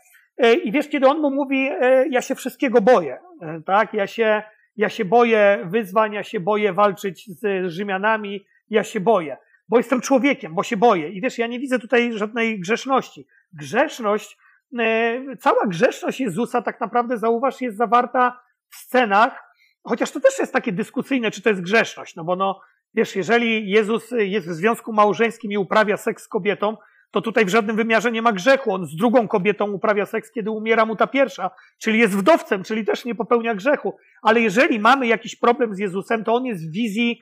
[0.65, 1.71] I wiesz, kiedy on mu mówi,
[2.11, 3.19] ja się wszystkiego boję,
[3.67, 4.43] tak, ja się,
[4.77, 9.37] ja się boję wyzwań, ja się boję walczyć z Rzymianami, ja się boję,
[9.69, 11.09] bo jestem człowiekiem, bo się boję.
[11.09, 13.27] I wiesz, ja nie widzę tutaj żadnej grzeszności.
[13.53, 14.39] Grzeszność,
[14.79, 20.53] e, cała grzeszność Jezusa tak naprawdę, zauważ, jest zawarta w scenach, chociaż to też jest
[20.53, 22.61] takie dyskusyjne, czy to jest grzeszność, no bo no,
[22.95, 26.77] wiesz, jeżeli Jezus jest w związku małżeńskim i uprawia seks z kobietą,
[27.11, 28.75] to tutaj w żadnym wymiarze nie ma grzechu.
[28.75, 32.85] On z drugą kobietą uprawia seks, kiedy umiera mu ta pierwsza, czyli jest wdowcem, czyli
[32.85, 33.97] też nie popełnia grzechu.
[34.23, 37.21] Ale jeżeli mamy jakiś problem z Jezusem, to on jest w wizji,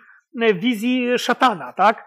[0.55, 2.05] wizji szatana, tak?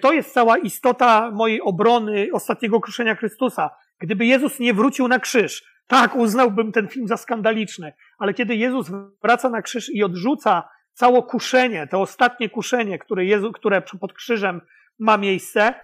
[0.00, 3.70] To jest cała istota mojej obrony ostatniego kruszenia Chrystusa.
[3.98, 8.90] Gdyby Jezus nie wrócił na krzyż, tak, uznałbym ten film za skandaliczny, ale kiedy Jezus
[9.22, 14.60] wraca na krzyż i odrzuca całe kuszenie, to ostatnie kuszenie, które, Jezu, które pod krzyżem
[14.98, 15.74] ma miejsce,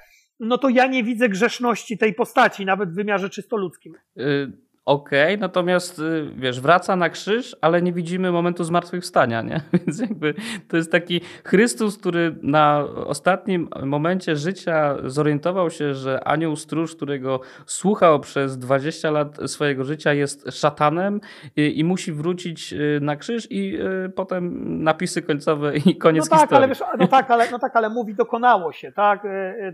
[0.41, 3.95] no to ja nie widzę grzeszności tej postaci, nawet w wymiarze czysto ludzkim.
[4.19, 9.61] Y okej, okay, natomiast y, wiesz, wraca na krzyż, ale nie widzimy momentu zmartwychwstania, nie?
[9.73, 10.35] Więc jakby
[10.69, 17.41] to jest taki Chrystus, który na ostatnim momencie życia zorientował się, że anioł stróż, którego
[17.67, 21.21] słuchał przez 20 lat swojego życia jest szatanem
[21.57, 26.31] i, i musi wrócić y, na krzyż i y, potem napisy końcowe i koniec no
[26.31, 26.65] tak, historii.
[26.65, 29.27] Ale wiesz, no, tak, ale, no tak, ale mówi dokonało się, tak?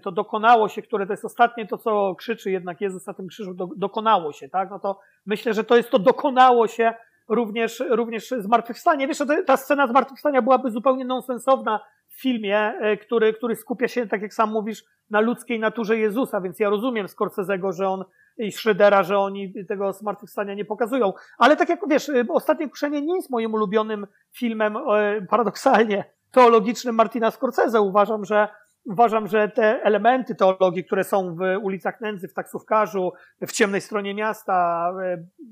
[0.03, 3.55] To dokonało się, które to jest ostatnie to, co krzyczy jednak Jezus na tym krzyżu,
[3.55, 4.71] do, dokonało się, tak?
[4.71, 6.95] No to myślę, że to jest to dokonało się
[7.29, 9.09] również, również zmartwychwstanie.
[9.09, 14.23] Wiesz, ta scena zmartwychwstania byłaby zupełnie nonsensowna w filmie, e, który, który skupia się, tak
[14.23, 18.05] jak sam mówisz, na ludzkiej naturze Jezusa, więc ja rozumiem Scorsese'ego, że on
[18.39, 21.13] i Schroedera, że oni tego zmartwychwstania nie pokazują.
[21.39, 26.95] Ale tak jak wiesz, e, Ostatnie Kuszenie nie jest moim ulubionym filmem, e, paradoksalnie, teologicznym
[26.95, 27.81] Martina Scorsese.
[27.81, 28.49] Uważam, że
[28.85, 33.13] Uważam, że te elementy teologii, które są w ulicach nędzy, w taksówkarzu,
[33.47, 34.93] w ciemnej stronie miasta,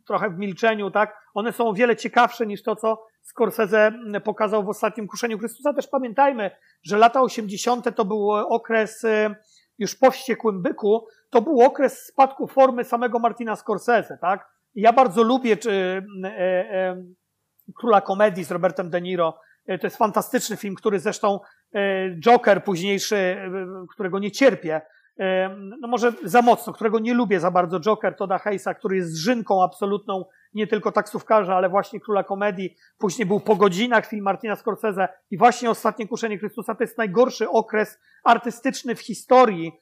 [0.06, 3.92] trochę w milczeniu, tak, one są o wiele ciekawsze niż to, co Scorsese
[4.24, 5.74] pokazał w ostatnim kuszeniu Chrystusa.
[5.74, 6.50] Też pamiętajmy,
[6.82, 7.96] że lata 80.
[7.96, 9.06] to był okres
[9.78, 14.48] już po wściekłym byku, to był okres spadku formy samego Martina Scorsese, tak?
[14.74, 17.04] Ja bardzo lubię czy, e, e,
[17.76, 19.38] Króla Komedii z Robertem De Niro.
[19.66, 21.61] E, to jest fantastyczny film, który zresztą E,
[22.20, 23.50] Joker późniejszy, e,
[23.90, 24.80] którego nie cierpię,
[25.18, 29.16] e, no może za mocno, którego nie lubię za bardzo, Joker Toda Hayesa, który jest
[29.16, 32.76] żynką absolutną, nie tylko taksówkarza, ale właśnie króla komedii.
[32.98, 37.50] Później był Po godzinach film Martina Scorsese i właśnie Ostatnie Kuszenie Chrystusa to jest najgorszy
[37.50, 39.72] okres artystyczny w historii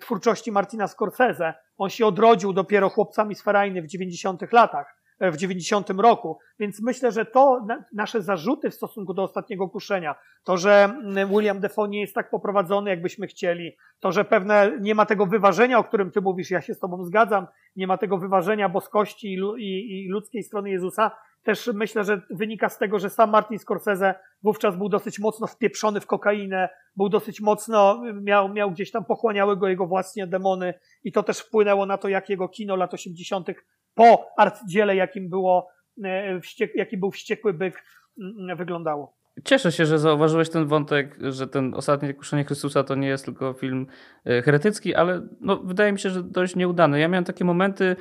[0.00, 1.54] twórczości Martina Scorsese.
[1.78, 6.38] On się odrodził dopiero chłopcami z Ferajny w 90 latach w 90 roku.
[6.58, 11.60] Więc myślę, że to nasze zarzuty w stosunku do ostatniego kuszenia, to, że mm, William
[11.60, 15.84] Defoe nie jest tak poprowadzony, jakbyśmy chcieli, to, że pewne nie ma tego wyważenia, o
[15.84, 20.04] którym ty mówisz, ja się z tobą zgadzam, nie ma tego wyważenia boskości i, i,
[20.04, 21.10] i ludzkiej strony Jezusa,
[21.46, 26.00] też myślę, że wynika z tego, że sam Martin Scorsese wówczas był dosyć mocno wpieprzony
[26.00, 30.74] w kokainę, był dosyć mocno, miał, miał gdzieś tam pochłaniały go jego własne demony
[31.04, 33.48] i to też wpłynęło na to, jak jego kino lat 80
[33.96, 35.68] po arcydziele, jakim było,
[36.04, 36.40] e,
[36.74, 37.84] jaki był wściekły byk,
[38.18, 39.16] mm, wyglądało.
[39.44, 43.52] Cieszę się, że zauważyłeś ten wątek, że ten ostatnie kuszenie Chrystusa to nie jest tylko
[43.52, 43.86] film
[44.24, 47.00] e, heretycki, ale no, wydaje mi się, że dość nieudany.
[47.00, 47.96] Ja miałem takie momenty,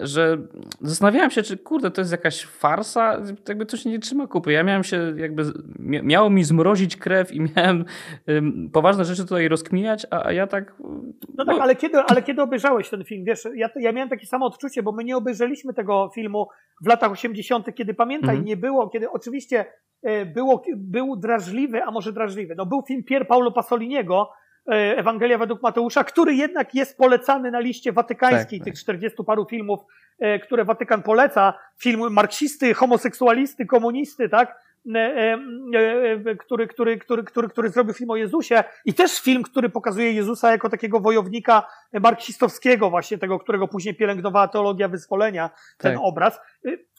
[0.00, 0.38] że
[0.80, 4.52] zastanawiałem się, czy kurde, to jest jakaś farsa, jakby się nie trzyma kupy.
[4.52, 5.42] Ja miałem się jakby,
[5.78, 7.84] miało mi zmrozić krew i miałem
[8.28, 10.74] um, poważne rzeczy tutaj rozkminiać, a, a ja tak...
[10.78, 13.24] No, no tak, ale kiedy, ale kiedy obejrzałeś ten film?
[13.24, 16.48] Wiesz, ja, ja miałem takie samo odczucie, bo my nie obejrzeliśmy tego filmu
[16.84, 18.44] w latach 80., kiedy pamiętaj, mhm.
[18.44, 19.64] nie było, kiedy oczywiście
[20.02, 22.54] e, było, był drażliwy, a może drażliwy.
[22.54, 24.30] No był film Pier Paolo Pasoliniego,
[24.74, 29.80] Ewangelia według Mateusza, który jednak jest polecany na liście watykańskiej, tak, tych 40 paru filmów,
[30.18, 31.54] e, które Watykan poleca.
[31.78, 34.65] Film marksisty, homoseksualisty, komunisty, tak?
[34.94, 40.12] E, który, który, który, który, który zrobił film o Jezusie i też film, który pokazuje
[40.12, 46.02] Jezusa jako takiego wojownika marksistowskiego właśnie, tego, którego później pielęgnowała teologia wyzwolenia, ten tak.
[46.04, 46.40] obraz.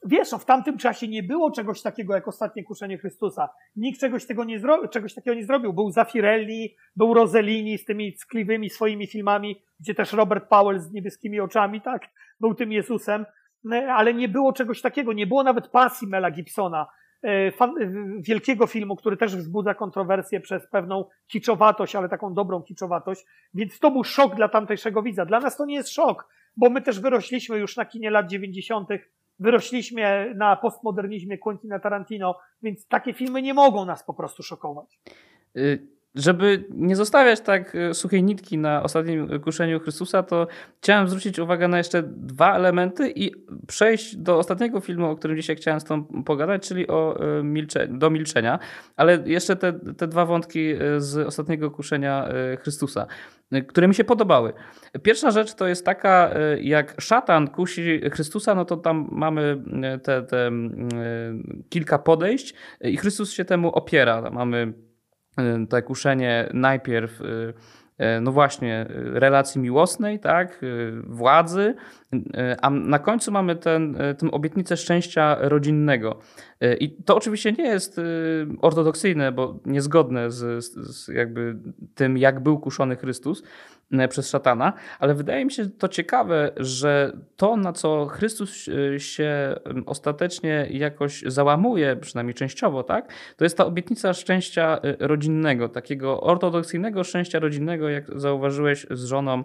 [0.05, 3.49] Wiesz, no, w tamtym czasie nie było czegoś takiego jak ostatnie kuszenie Chrystusa.
[3.76, 4.88] Nikt czegoś, tego nie zro...
[4.88, 5.74] czegoś takiego nie zrobił.
[5.74, 11.39] Był Zafirelli, był Rossellini z tymi ckliwymi swoimi filmami, gdzie też Robert Powell z niebieskimi
[11.39, 12.01] oczami, tak,
[12.39, 13.26] był tym Jezusem,
[13.72, 15.14] ale nie było czegoś takiego.
[15.14, 16.88] Nie było nawet pasji Mela Gibsona
[18.20, 23.91] wielkiego filmu, który też wzbudza kontrowersję przez pewną kiczowatość, ale taką dobrą kiczowatość, więc to
[23.91, 25.26] był szok dla tamtejszego widza.
[25.26, 28.89] Dla nas to nie jest szok, bo my też wyrośliśmy już na kinie lat 90.,
[29.39, 34.99] wyrośliśmy na postmodernizmie Quentina Tarantino, więc takie filmy nie mogą nas po prostu szokować.
[35.57, 40.47] Y żeby nie zostawiać tak e, suchej nitki na ostatnim kuszeniu Chrystusa, to
[40.82, 43.32] chciałem zwrócić uwagę na jeszcze dwa elementy i
[43.68, 47.88] przejść do ostatniego filmu, o którym dzisiaj chciałem z Tobą pogadać, czyli o e, milcze
[47.88, 48.59] do milczenia.
[48.95, 52.30] Ale jeszcze te, te dwa wątki e, z ostatniego kuszenia
[52.61, 53.07] Chrystusa,
[53.68, 54.53] które mi się podobały.
[55.03, 56.30] Pierwsza rzecz to jest taka,
[56.61, 59.63] jak szatan kusi Chrystusa, no to tam mamy
[60.03, 60.51] te, te
[61.70, 64.30] kilka podejść i Chrystus się temu opiera.
[64.32, 64.74] Mamy
[65.70, 70.62] to kuszenie najpierw y, y, no właśnie, relacji miłosnej, tak,
[71.04, 71.76] władzy,
[72.62, 76.20] a na końcu mamy ten, tę obietnicę szczęścia rodzinnego.
[76.80, 78.02] I to oczywiście nie jest
[78.62, 81.56] ortodoksyjne, bo niezgodne z, z jakby
[81.96, 83.44] tym, jak był kuszony Chrystus,
[84.10, 89.56] przez szatana, ale wydaje mi się to ciekawe, że to, na co Chrystus e, się
[89.86, 97.04] ostatecznie jakoś załamuje, przynajmniej częściowo, tak, to jest ta obietnica szczęścia e, rodzinnego, takiego ortodoksyjnego
[97.04, 99.44] szczęścia rodzinnego, jak zauważyłeś z żoną,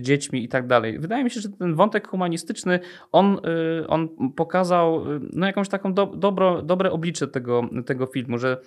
[0.00, 0.98] dziećmi i tak dalej.
[0.98, 2.80] Wydaje mi się, że ten wątek humanistyczny,
[3.12, 3.40] on,
[3.88, 8.60] on pokazał no, jakąś taką do, dobro, dobre oblicze tego, tego filmu, że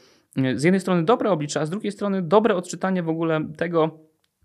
[0.56, 4.00] z jednej strony dobre oblicze, a z drugiej strony dobre odczytanie w ogóle tego,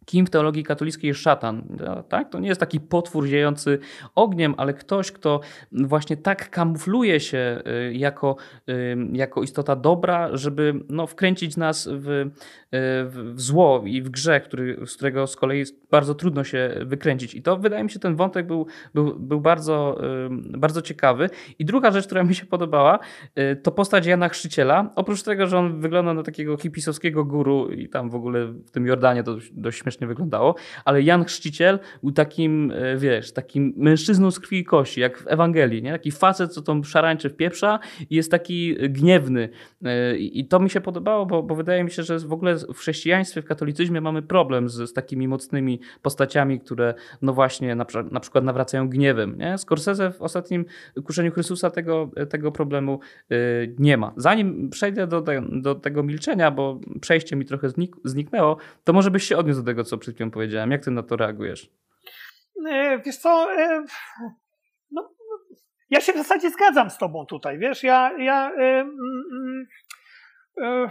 [0.09, 1.63] kim w teologii katolickiej jest szatan.
[2.09, 2.31] Tak?
[2.31, 3.79] To nie jest taki potwór ziejący
[4.15, 5.41] ogniem, ale ktoś, kto
[5.73, 8.37] właśnie tak kamufluje się y, jako,
[8.69, 12.31] y, jako istota dobra, żeby no, wkręcić nas w, y,
[13.05, 17.35] w zło i w grzech, który, z którego z kolei bardzo trudno się wykręcić.
[17.35, 20.01] I to wydaje mi się, ten wątek był, był, był bardzo,
[20.31, 21.31] bardzo ciekawy.
[21.59, 22.99] I druga rzecz, która mi się podobała,
[23.63, 24.93] to postać Jana Chrzciciela.
[24.95, 28.87] Oprócz tego, że on wygląda na takiego hipisowskiego guru i tam w ogóle w tym
[28.87, 34.59] Jordanie to dość wyglądało, ale Jan Chrzciciel był takim, e, wiesz, takim mężczyzną z krwi
[34.59, 35.93] i kości, jak w Ewangelii, nie?
[35.93, 37.79] Taki facet, co tą szarańczy pieprza
[38.11, 39.49] i jest taki gniewny.
[39.85, 42.79] E, I to mi się podobało, bo, bo wydaje mi się, że w ogóle w
[42.79, 48.21] chrześcijaństwie, w katolicyzmie mamy problem z, z takimi mocnymi postaciami, które no właśnie na, na
[48.21, 49.39] przykład nawracają gniewem.
[49.39, 49.59] Nie?
[49.59, 50.65] Scorsese w ostatnim
[51.05, 53.01] Kuszeniu Chrystusa tego, tego problemu
[53.79, 54.13] nie ma.
[54.17, 59.25] Zanim przejdę do, do tego milczenia, bo przejście mi trochę znik, zniknęło, to może byś
[59.25, 60.71] się odniósł do tego, co przed chwilą powiedziałem.
[60.71, 61.79] Jak ty na to reagujesz?
[62.67, 63.85] E, wiesz co, e,
[64.91, 65.11] no,
[65.91, 68.81] ja się w zasadzie zgadzam z tobą tutaj, wiesz, ja, ja, e,
[70.61, 70.91] mm,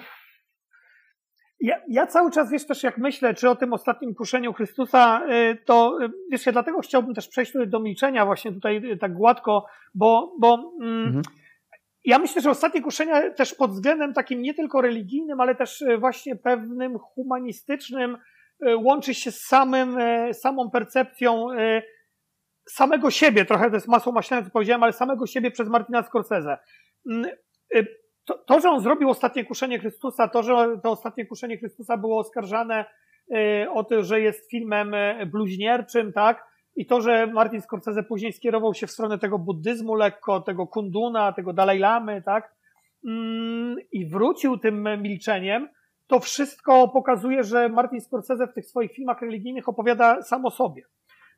[1.59, 5.21] ja, ja cały czas, wiesz, też jak myślę, czy o tym ostatnim kuszeniu Chrystusa,
[5.65, 5.97] to
[6.31, 9.65] wiesz, ja dlatego chciałbym też przejść do milczenia właśnie tutaj tak gładko,
[9.95, 11.21] bo, bo mm, mhm.
[12.05, 16.35] ja myślę, że ostatnie kuszenia też pod względem takim nie tylko religijnym, ale też właśnie
[16.35, 18.17] pewnym humanistycznym,
[18.65, 21.81] łączy się z samym, e, samą percepcją e,
[22.69, 26.57] samego siebie, trochę to jest masło maślane, co powiedziałem, ale samego siebie przez Martina Scorsese.
[27.09, 27.31] Mm,
[28.25, 32.19] to, to, że on zrobił ostatnie kuszenie Chrystusa, to, że to ostatnie kuszenie Chrystusa było
[32.19, 32.85] oskarżane
[33.73, 34.91] o to, że jest filmem
[35.31, 36.45] bluźnierczym, tak?
[36.75, 41.33] I to, że Martin Scorsese później skierował się w stronę tego buddyzmu lekko, tego kunduna,
[41.33, 42.55] tego Dalaj Lamy, tak?
[43.07, 45.69] Mm, I wrócił tym milczeniem,
[46.07, 50.83] to wszystko pokazuje, że Martin Scorsese w tych swoich filmach religijnych opowiada sam o sobie.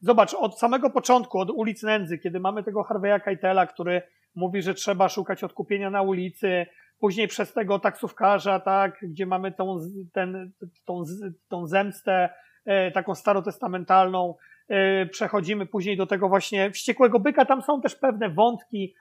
[0.01, 4.01] Zobacz, od samego początku, od ulic Nędzy, kiedy mamy tego Harveya Keitela, który
[4.35, 6.65] mówi, że trzeba szukać odkupienia na ulicy,
[6.99, 9.79] później przez tego taksówkarza, tak, gdzie mamy tą,
[10.13, 10.51] ten,
[10.85, 11.03] tą,
[11.49, 12.29] tą zemstę
[12.65, 14.35] e, taką starotestamentalną,
[14.67, 18.93] e, przechodzimy później do tego właśnie wściekłego byka, tam są też pewne wątki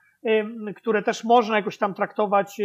[0.77, 2.61] które też można jakoś tam traktować,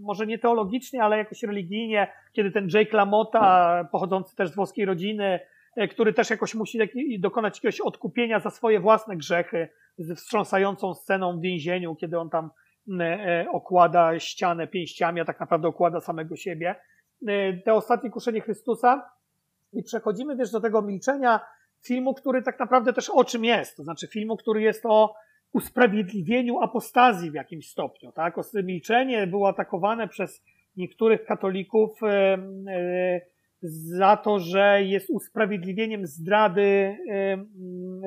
[0.00, 5.40] może nie teologicznie, ale jakoś religijnie, kiedy ten Jake LaMotta, pochodzący też z włoskiej rodziny,
[5.76, 6.78] e, który też jakoś musi
[7.18, 9.68] dokonać jakiegoś odkupienia za swoje własne grzechy,
[9.98, 12.50] z wstrząsającą sceną w więzieniu, kiedy on tam
[13.00, 16.74] e, okłada ścianę pięściami, a tak naprawdę okłada samego siebie.
[17.28, 19.10] E, te ostatnie kuszenie Chrystusa.
[19.72, 21.40] I przechodzimy też do tego milczenia
[21.86, 23.76] filmu, który tak naprawdę też o czym jest.
[23.76, 25.14] To znaczy filmu, który jest o
[25.54, 28.12] usprawiedliwieniu apostazji w jakimś stopniu.
[28.12, 28.36] Tak?
[28.54, 30.44] Milczenie było atakowane przez
[30.76, 32.38] niektórych katolików e,
[32.68, 33.20] e,
[33.96, 37.44] za to, że jest usprawiedliwieniem zdrady e,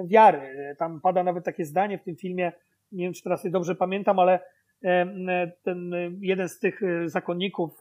[0.08, 0.76] wiary.
[0.80, 2.52] Tam pada nawet takie zdanie w tym filmie,
[2.92, 4.40] nie wiem czy teraz je dobrze pamiętam, ale
[5.64, 5.92] ten
[6.22, 7.80] jeden z tych zakonników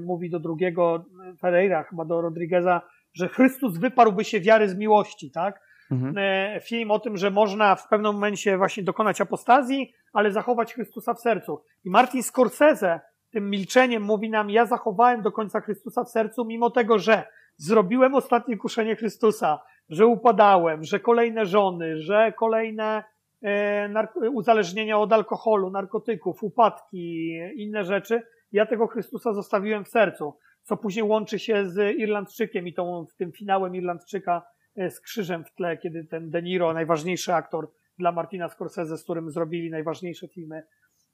[0.00, 1.04] mówi do drugiego
[1.40, 2.82] Ferreira, chyba do Rodrigueza,
[3.14, 5.60] że Chrystus wyparłby się wiary z miłości, tak?
[5.90, 6.14] Mhm.
[6.60, 11.20] film o tym, że można w pewnym momencie właśnie dokonać apostazji, ale zachować Chrystusa w
[11.20, 11.62] sercu.
[11.84, 13.00] I Martin Scorsese
[13.34, 17.22] tym milczeniem mówi nam, ja zachowałem do końca Chrystusa w sercu, mimo tego, że
[17.56, 19.58] zrobiłem ostatnie kuszenie Chrystusa,
[19.88, 23.04] że upadałem, że kolejne żony, że kolejne
[23.42, 28.22] e, uzależnienia od alkoholu, narkotyków, upadki, inne rzeczy,
[28.52, 33.32] ja tego Chrystusa zostawiłem w sercu, co później łączy się z Irlandczykiem i tą, tym
[33.32, 38.48] finałem Irlandczyka e, z krzyżem w tle, kiedy ten De Niro, najważniejszy aktor dla Martina
[38.48, 40.62] Scorsese, z którym zrobili najważniejsze filmy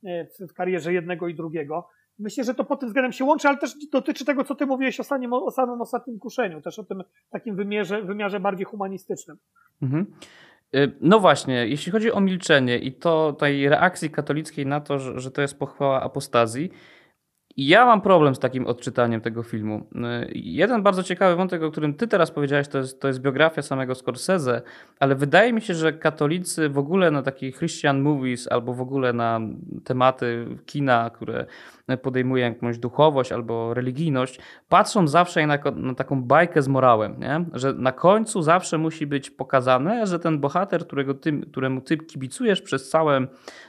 [0.04, 1.88] e, w karierze jednego i drugiego,
[2.18, 5.00] myślę, że to pod tym względem się łączy, ale też dotyczy tego, co ty mówiłeś
[5.00, 9.36] o, samym, o samym ostatnim kuszeniu, też o tym takim wymiarze, wymiarze bardziej humanistycznym.
[9.82, 10.06] Mhm.
[10.74, 15.20] Y, no właśnie, jeśli chodzi o milczenie i to tej reakcji katolickiej na to, że,
[15.20, 16.70] że to jest pochwała apostazji,
[17.68, 19.86] ja mam problem z takim odczytaniem tego filmu.
[19.94, 23.62] Y, jeden bardzo ciekawy wątek, o którym ty teraz powiedziałeś, to jest, to jest biografia
[23.62, 24.62] samego Scorsese,
[25.00, 29.12] ale wydaje mi się, że katolicy w ogóle na takich Christian movies albo w ogóle
[29.12, 29.40] na
[29.84, 31.46] tematy kina, które
[31.96, 37.44] podejmuje jakąś duchowość albo religijność, patrzą zawsze na, na taką bajkę z morałem, nie?
[37.52, 42.62] że na końcu zawsze musi być pokazane, że ten bohater, którego ty, któremu ty kibicujesz
[42.62, 43.26] przez, całe,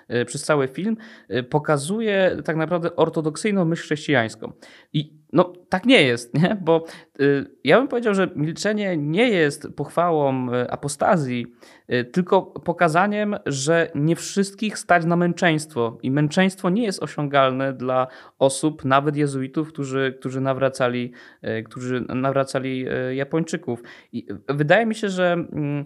[0.07, 0.97] e, przez cały film,
[1.29, 4.51] e, pokazuje tak naprawdę ortodoksyjną myśl chrześcijańską.
[4.93, 6.57] I no, tak nie jest, nie?
[6.61, 6.85] bo
[7.21, 11.45] y, ja bym powiedział, że milczenie nie jest pochwałą y, apostazji,
[11.93, 18.07] y, tylko pokazaniem, że nie wszystkich stać na męczeństwo i męczeństwo nie jest osiągalne dla
[18.39, 21.13] osób, nawet jezuitów, którzy, którzy, nawracali,
[21.43, 23.83] y, którzy nawracali y, Japończyków.
[24.11, 25.83] I wydaje mi się, że mm,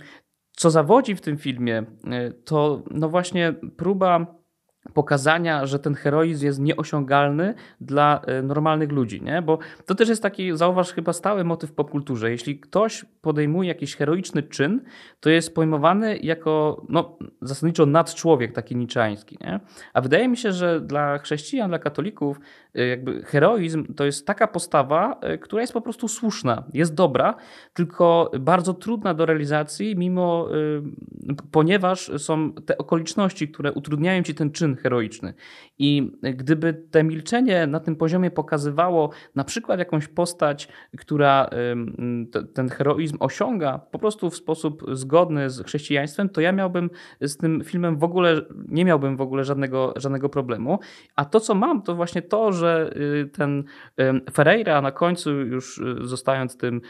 [0.52, 1.84] co zawodzi w tym filmie,
[2.30, 4.45] y, to no właśnie próba
[4.94, 9.42] pokazania, że ten heroizm jest nieosiągalny dla e, normalnych ludzi, nie?
[9.42, 12.32] Bo to też jest taki, zauważ, chyba stały motyw w popkulturze.
[12.32, 14.82] Jeśli ktoś podejmuje jakiś heroiczny czyn,
[15.20, 19.60] to jest pojmowany jako, no, zasadniczo nadczłowiek taki niczański, nie?
[19.94, 22.40] A wydaje mi się, że dla chrześcijan, dla katolików
[22.76, 27.36] e, jakby heroizm to jest taka postawa, e, która jest po prostu słuszna, jest dobra,
[27.74, 30.50] tylko bardzo trudna do realizacji, mimo,
[31.52, 35.34] ponieważ są te okoliczności, które utrudniają ci ten czyn heroiczny.
[35.78, 40.68] I gdyby te milczenie na tym poziomie pokazywało na przykład jakąś postać,
[40.98, 41.50] która
[42.54, 46.90] ten heroizm osiąga po prostu w sposób zgodny z chrześcijaństwem, to ja miałbym
[47.22, 50.80] z tym filmem w ogóle, nie miałbym w ogóle żadnego, żadnego problemu.
[51.16, 53.64] A to, co mam, to właśnie to, że y, ten
[54.34, 56.82] Ferreira na końcu, już y, zostając tym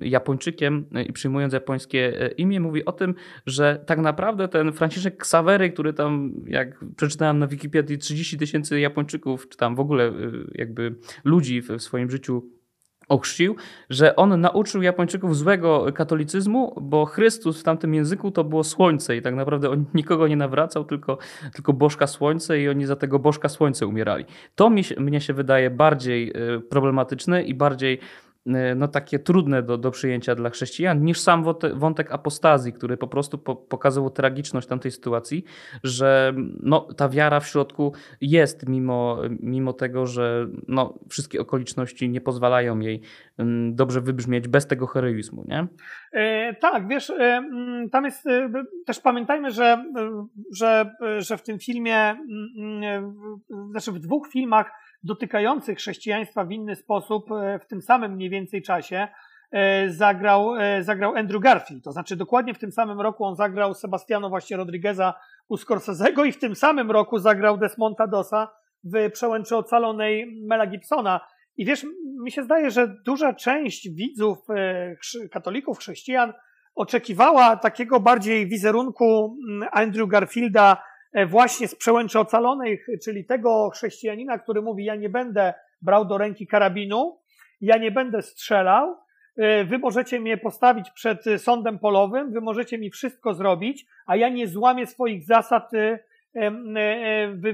[0.00, 3.14] Japończykiem y, i przyjmując japońskie imię, mówi o tym,
[3.46, 6.84] że tak naprawdę ten Franciszek Ksawery, który tam, jak
[7.14, 10.94] przeczytałem na Wikipedii, 30 tysięcy Japończyków, czy tam w ogóle y, jakby
[11.24, 12.42] ludzi w swoim życiu
[13.08, 13.56] ochrzcił,
[13.90, 19.22] że on nauczył Japończyków złego katolicyzmu, bo Chrystus w tamtym języku to było słońce i
[19.22, 21.18] tak naprawdę on nikogo nie nawracał, tylko,
[21.52, 24.24] tylko bożka słońce i oni za tego bożka słońce umierali.
[24.54, 27.98] To mi mnie się wydaje bardziej y, problematyczne i bardziej
[28.76, 33.38] no, takie trudne do, do przyjęcia dla chrześcijan, niż sam wątek apostazji, który po prostu
[33.38, 35.44] po, pokazał tragiczność tamtej sytuacji,
[35.84, 42.20] że no, ta wiara w środku jest, mimo, mimo tego, że no, wszystkie okoliczności nie
[42.20, 43.00] pozwalają jej
[43.38, 45.66] mm, dobrze wybrzmieć bez tego heroizmu, nie?
[46.12, 48.50] E, tak, wiesz, e, mm, tam jest, e,
[48.86, 50.26] też pamiętajmy, że, e,
[50.56, 53.14] że, że w tym filmie, mm,
[53.70, 54.70] znaczy w dwóch filmach
[55.04, 59.08] dotykających chrześcijaństwa w inny sposób e, w tym samym mniej więcej czasie
[59.52, 61.84] e, zagrał, e, zagrał Andrew Garfield.
[61.84, 65.14] To znaczy dokładnie w tym samym roku on zagrał Sebastiano właśnie Rodrigueza
[65.48, 68.50] u Scorsese'ego i w tym samym roku zagrał Desmonta Dosa
[68.84, 71.20] w Przełęczy Ocalonej Mela Gibsona.
[71.56, 71.86] I wiesz,
[72.24, 74.38] mi się zdaje, że duża część widzów,
[75.30, 76.32] katolików, chrześcijan
[76.74, 80.82] oczekiwała takiego bardziej wizerunku mm, Andrew Garfielda
[81.26, 86.46] właśnie z przełęczy ocalonej, czyli tego chrześcijanina, który mówi: Ja nie będę brał do ręki
[86.46, 87.18] karabinu,
[87.60, 88.96] ja nie będę strzelał,
[89.36, 94.28] e, wy możecie mnie postawić przed sądem polowym, wy możecie mi wszystko zrobić, a ja
[94.28, 95.98] nie złamię swoich zasad e,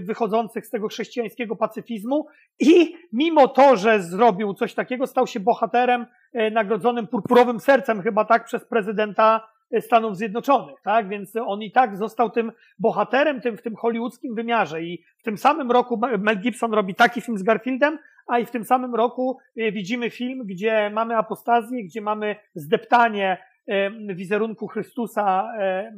[0.01, 2.27] wychodzących z tego chrześcijańskiego pacyfizmu.
[2.61, 6.07] I mimo to, że zrobił coś takiego, stał się bohaterem
[6.53, 9.49] nagrodzonym purpurowym sercem chyba tak przez prezydenta
[9.81, 11.09] Stanów Zjednoczonych, tak?
[11.09, 15.39] Więc on i tak został tym bohaterem tym, w tym hollywoodzkim wymiarze i w tym
[15.39, 17.99] samym roku Mel Gibson robi taki film z Garfieldem,
[18.31, 23.39] a i w tym samym roku e, widzimy film, gdzie mamy apostazję, gdzie mamy zdeptanie
[23.69, 25.93] e, wizerunku Chrystusa e,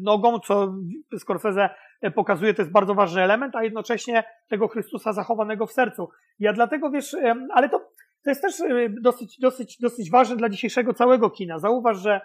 [0.00, 0.74] nogą, co
[1.18, 1.70] Scorsese
[2.14, 6.08] pokazuje, to jest bardzo ważny element, a jednocześnie tego Chrystusa zachowanego w sercu.
[6.38, 7.16] Ja dlatego, wiesz,
[7.52, 7.91] ale to
[8.24, 11.58] to jest też y, dosyć, dosyć, dosyć ważne dla dzisiejszego całego kina.
[11.58, 12.20] Zauważ, że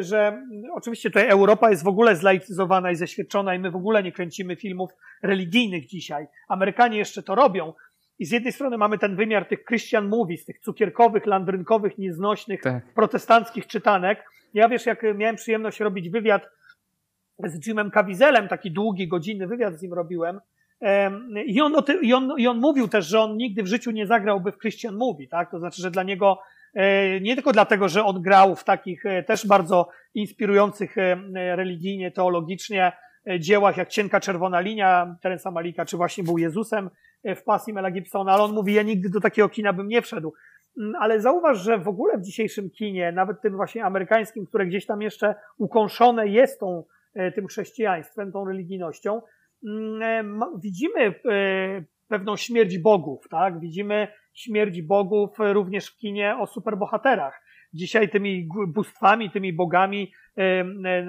[0.00, 0.42] że
[0.74, 4.56] oczywiście tutaj Europa jest w ogóle zlaicyzowana i zeświadczona i my w ogóle nie kręcimy
[4.56, 4.90] filmów
[5.22, 6.26] religijnych dzisiaj.
[6.48, 7.72] Amerykanie jeszcze to robią.
[8.18, 12.94] I z jednej strony mamy ten wymiar tych Christian movies, tych cukierkowych, landrynkowych, nieznośnych, tak.
[12.94, 14.24] protestanckich czytanek.
[14.54, 16.42] Ja wiesz, jak miałem przyjemność robić wywiad
[17.44, 20.40] z Jimem Caviezelem, taki długi, godzinny wywiad z nim robiłem,
[21.46, 21.72] i on,
[22.02, 24.96] i, on, I on mówił też, że on nigdy w życiu nie zagrałby w Christian
[24.96, 25.50] Movie, tak?
[25.50, 26.38] To znaczy, że dla niego
[26.74, 32.10] e, nie tylko dlatego, że on grał w takich e, też bardzo inspirujących e, religijnie,
[32.10, 32.92] teologicznie
[33.38, 36.90] dziełach jak Cienka Czerwona Linia Terensa Malika, czy właśnie był Jezusem
[37.24, 40.32] w pasji Mela Gibsona, ale on mówi, ja nigdy do takiego kina bym nie wszedł.
[40.78, 44.86] Mm, ale zauważ, że w ogóle w dzisiejszym kinie, nawet tym właśnie amerykańskim, które gdzieś
[44.86, 46.84] tam jeszcze ukąszone jest tą,
[47.34, 49.22] tym chrześcijaństwem, tą religijnością,
[50.62, 53.60] widzimy e, pewną śmierć bogów, tak?
[53.60, 57.42] Widzimy śmierć bogów również w kinie o superbohaterach.
[57.72, 60.64] Dzisiaj tymi bóstwami, tymi bogami e,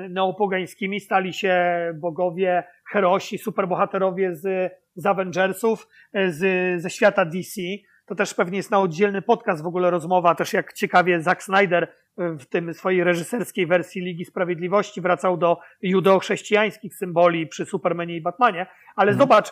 [0.10, 1.56] neopogańskimi stali się
[1.96, 5.88] bogowie, herosi, superbohaterowie z, z Avengersów,
[6.28, 7.62] z, ze świata DC.
[8.08, 11.94] To też pewnie jest na oddzielny podcast w ogóle rozmowa, też jak ciekawie Zack Snyder
[12.18, 18.66] w tym swojej reżyserskiej wersji Ligi Sprawiedliwości wracał do judeo-chrześcijańskich symboli przy Supermanie i Batmanie,
[18.96, 19.18] ale mhm.
[19.30, 19.52] zobacz,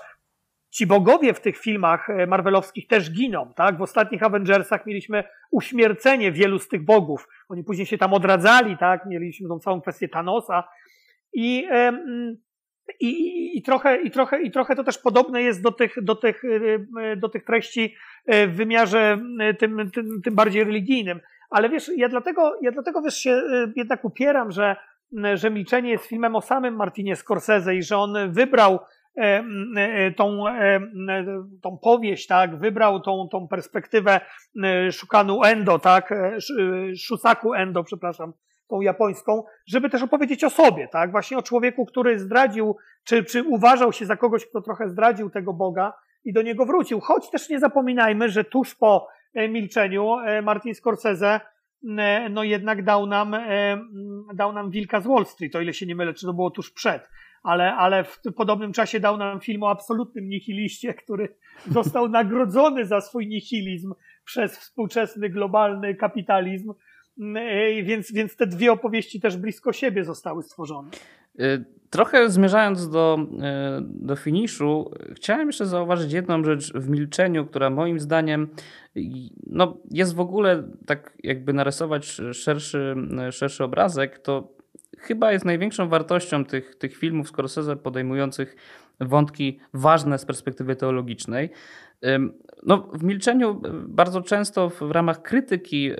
[0.75, 3.77] ci bogowie w tych filmach e, marvelowskich też giną, tak?
[3.77, 7.27] W ostatnich Avengersach mieliśmy uśmiercenie wielu z tych bogów.
[7.49, 9.05] Oni później się tam odradzali, tak?
[9.05, 10.63] Mieliśmy tą całą kwestię Thanosa
[11.33, 12.37] i, i,
[12.99, 16.43] i, i, trochę, i, trochę, i trochę to też podobne jest do tych, do tych,
[17.01, 19.19] e, do tych treści e, w wymiarze
[19.59, 21.19] tym, tym, tym bardziej religijnym.
[21.49, 24.75] Ale wiesz, ja dlatego, ja dlatego wiesz, się y, jednak upieram, że,
[25.33, 28.79] że Milczenie jest filmem o samym Martinie Scorsese i że on wybrał
[30.15, 30.43] tą,
[31.61, 34.21] tą powieść, tak, wybrał tą, tą perspektywę
[34.91, 36.13] Szukanu Endo, tak,
[36.97, 38.33] Shusaku Endo, przepraszam,
[38.67, 43.43] tą japońską, żeby też opowiedzieć o sobie, tak, właśnie o człowieku, który zdradził, czy, czy
[43.43, 45.93] uważał się za kogoś, kto trochę zdradził tego Boga
[46.25, 46.99] i do niego wrócił.
[46.99, 51.41] Choć też nie zapominajmy, że tuż po E, milczeniu e, Martin Scorsese
[51.97, 53.35] e, no jednak dał nam,
[54.33, 56.71] dał nam Wilka z Wall Street, o ile się nie mylę, czy to było tuż
[56.71, 57.09] przed,
[57.43, 61.35] ale, ale w podobnym czasie dał nam film o absolutnym nihiliście, który
[61.67, 63.93] został nagrodzony za swój nihilizm
[64.25, 66.73] przez współczesny globalny kapitalizm,
[67.83, 70.89] więc, więc te dwie opowieści też blisko siebie zostały stworzone.
[71.89, 73.17] Trochę zmierzając do,
[73.81, 78.49] do finiszu, chciałem jeszcze zauważyć jedną rzecz w milczeniu, która moim zdaniem
[79.47, 82.95] no, jest w ogóle tak jakby narysować szerszy,
[83.31, 84.55] szerszy obrazek, to
[84.97, 88.55] chyba jest największą wartością tych, tych filmów Scorsese podejmujących
[88.99, 91.49] wątki ważne z perspektywy teologicznej.
[92.63, 95.91] No, w milczeniu bardzo często w ramach krytyki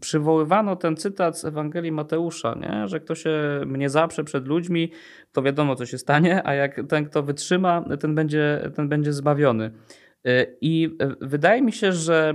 [0.00, 2.88] przywoływano ten cytat z Ewangelii Mateusza, nie?
[2.88, 3.30] że kto się
[3.66, 4.92] mnie zaprze przed ludźmi,
[5.32, 9.70] to wiadomo co się stanie, a jak ten kto wytrzyma, ten będzie, ten będzie zbawiony.
[10.24, 12.34] E, I e, wydaje mi się, że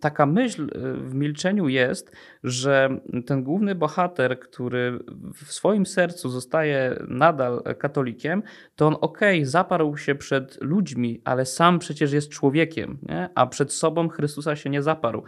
[0.00, 2.12] taka myśl e, w milczeniu jest,
[2.44, 4.98] że ten główny bohater, który
[5.34, 8.42] w swoim sercu zostaje nadal katolikiem,
[8.76, 13.28] to on okej, okay, zaparł się przed ludźmi, ale sam przecież jest człowiekiem, nie?
[13.34, 15.24] a przed sobą Chrystusa się nie zaparł.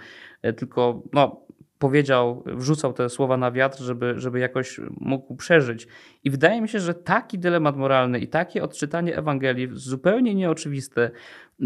[0.56, 1.46] Tylko no,
[1.82, 5.86] powiedział, wrzucał te słowa na wiatr, żeby, żeby jakoś mógł przeżyć.
[6.24, 11.10] I wydaje mi się, że taki dylemat moralny i takie odczytanie Ewangelii, zupełnie nieoczywiste,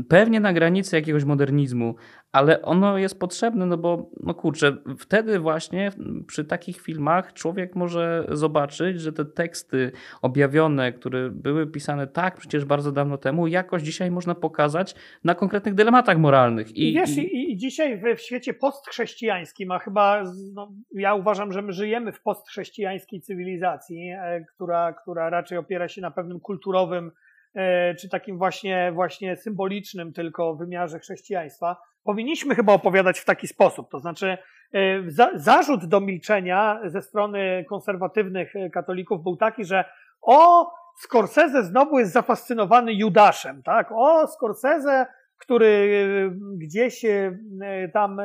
[0.09, 1.95] pewnie na granicy jakiegoś modernizmu,
[2.32, 5.91] ale ono jest potrzebne, no bo, no kurczę, wtedy właśnie
[6.26, 12.64] przy takich filmach człowiek może zobaczyć, że te teksty objawione, które były pisane tak przecież
[12.64, 16.76] bardzo dawno temu, jakoś dzisiaj można pokazać na konkretnych dylematach moralnych.
[16.76, 20.22] I, I wiesz, i, i dzisiaj w, w, świecie postchrześcijańskim, a chyba
[20.55, 26.01] no, ja uważam, że my żyjemy w postchrześcijańskiej cywilizacji, e, która, która raczej opiera się
[26.01, 27.11] na pewnym kulturowym
[28.00, 33.90] czy takim właśnie, właśnie symbolicznym tylko wymiarze chrześcijaństwa, powinniśmy chyba opowiadać w taki sposób.
[33.90, 34.38] To znaczy,
[34.72, 39.84] e, za, zarzut do milczenia ze strony konserwatywnych katolików był taki, że
[40.22, 43.92] o, Scorsese znowu jest zafascynowany Judaszem, tak?
[43.92, 45.07] O, Scorsese,
[45.38, 45.90] który
[46.57, 47.02] gdzieś
[47.92, 48.20] tam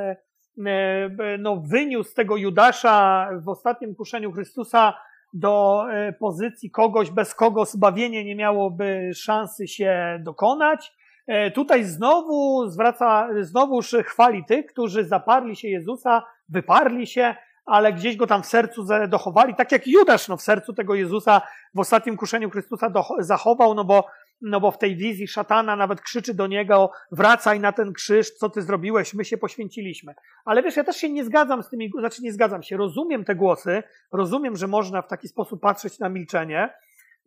[1.40, 4.94] no, wyniósł tego Judasza w ostatnim kuszeniu Chrystusa
[5.34, 10.94] do e, pozycji kogoś, bez kogo zbawienie nie miałoby szansy się dokonać.
[11.28, 18.18] E, tutaj znowu zwraca, znowuż chwali tych, którzy zaparli się Jezusa, wyparli się, ale gdzieś
[18.18, 21.42] go tam w sercu dochowali, tak jak Judasz no, w sercu tego Jezusa
[21.74, 24.08] w ostatnim kuszeniu Chrystusa zachował, no bo
[24.42, 28.50] no bo w tej wizji szatana nawet krzyczy do niego, wracaj na ten krzyż, co
[28.50, 30.14] ty zrobiłeś, my się poświęciliśmy.
[30.46, 33.36] Ale wiesz, ja też się nie zgadzam z tymi, znaczy nie zgadzam się, rozumiem te
[33.36, 36.70] głosy, rozumiem, że można w taki sposób patrzeć na milczenie,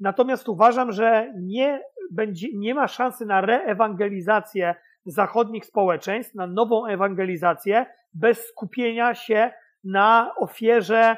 [0.00, 4.74] natomiast uważam, że nie, będzie, nie ma szansy na reewangelizację
[5.06, 9.52] zachodnich społeczeństw, na nową ewangelizację, bez skupienia się
[9.84, 11.16] na ofierze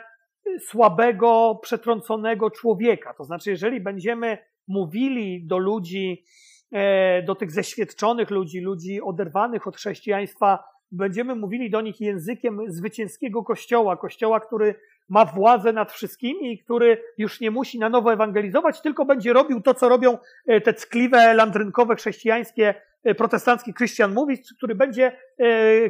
[0.60, 3.14] słabego, przetrąconego człowieka.
[3.14, 4.38] To znaczy, jeżeli będziemy
[4.68, 6.24] mówili do ludzi,
[6.72, 13.42] e, do tych zeświadczonych ludzi, ludzi oderwanych od chrześcijaństwa, będziemy mówili do nich językiem zwycięskiego
[13.42, 14.74] kościoła, kościoła, który
[15.08, 19.60] ma władzę nad wszystkimi i który już nie musi na nowo ewangelizować, tylko będzie robił
[19.60, 25.16] to, co robią e, te ckliwe, landrynkowe, chrześcijańskie, e, protestancki Christian Movies, który będzie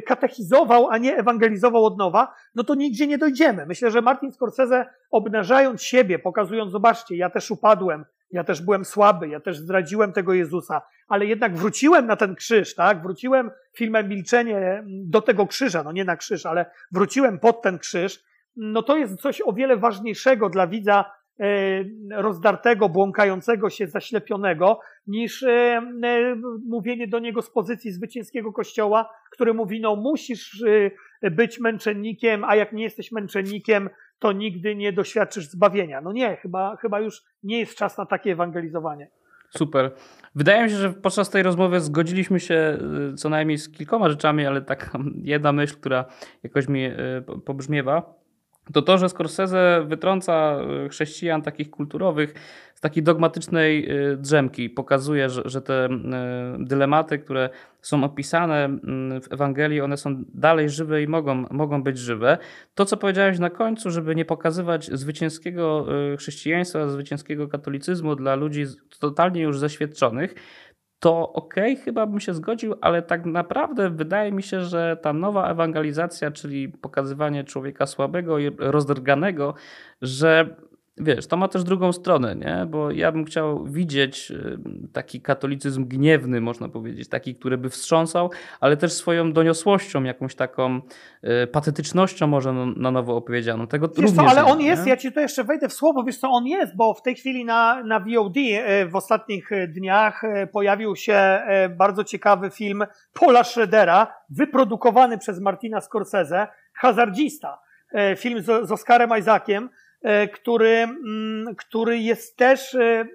[0.05, 3.65] katechizował, a nie ewangelizował od nowa, no to nigdzie nie dojdziemy.
[3.65, 9.27] Myślę, że Martin Scorsese, obnażając siebie, pokazując, zobaczcie, ja też upadłem, ja też byłem słaby,
[9.27, 13.01] ja też zdradziłem tego Jezusa, ale jednak wróciłem na ten krzyż, tak?
[13.01, 18.23] Wróciłem filmem Milczenie do tego krzyża, no nie na krzyż, ale wróciłem pod ten krzyż.
[18.55, 21.05] No to jest coś o wiele ważniejszego dla widza
[21.39, 21.45] e,
[22.21, 26.35] rozdartego, błąkającego się, zaślepionego, niż e, e,
[26.67, 30.63] mówienie do niego z pozycji zwycięskiego kościoła, który mówi, no musisz
[31.31, 33.89] być męczennikiem, a jak nie jesteś męczennikiem,
[34.19, 36.01] to nigdy nie doświadczysz zbawienia.
[36.01, 39.09] No nie, chyba, chyba już nie jest czas na takie ewangelizowanie.
[39.49, 39.91] Super.
[40.35, 42.77] Wydaje mi się, że podczas tej rozmowy zgodziliśmy się
[43.13, 46.05] y, co najmniej z kilkoma rzeczami, ale taka jedna myśl, która
[46.43, 46.95] jakoś mi y,
[47.45, 48.13] pobrzmiewa,
[48.73, 52.33] to to, że Scorsese wytrąca y, chrześcijan takich kulturowych
[52.75, 54.69] z takiej dogmatycznej y, drzemki.
[54.69, 55.89] Pokazuje, że, że te y,
[56.59, 57.49] dylematy, które
[57.81, 62.37] są opisane mm, w Ewangelii, one są dalej żywe i mogą, mogą być żywe.
[62.75, 65.85] To, co powiedziałeś na końcu, żeby nie pokazywać zwycięskiego
[66.17, 68.65] chrześcijaństwa, zwycięskiego katolicyzmu dla ludzi
[68.99, 70.35] totalnie już zaświadczonych,
[70.99, 75.51] to okay, chyba bym się zgodził, ale tak naprawdę wydaje mi się, że ta nowa
[75.51, 79.53] ewangelizacja, czyli pokazywanie człowieka słabego i rozdrganego,
[80.01, 80.55] że
[80.97, 82.65] wiesz, to ma też drugą stronę, nie?
[82.69, 84.57] Bo ja bym chciał widzieć y,
[84.93, 90.81] taki katolicyzm gniewny, można powiedzieć, taki, który by wstrząsał, ale też swoją doniosłością, jakąś taką
[91.43, 93.67] y, patetycznością może na nowo opowiedzianą.
[93.67, 96.29] Tego wiesz co, ale on jest, ja ci to jeszcze wejdę w słowo, wiesz co,
[96.29, 100.21] on jest, bo w tej chwili na, na VOD y, w ostatnich dniach
[100.51, 101.39] pojawił się
[101.77, 102.83] bardzo ciekawy film
[103.13, 107.59] Paula Schroedera, wyprodukowany przez Martina Scorsese, Hazardzista.
[108.17, 109.69] Film z, z Oscarem Isaaciem, E,
[110.33, 113.05] który, mm, który jest też, e, e,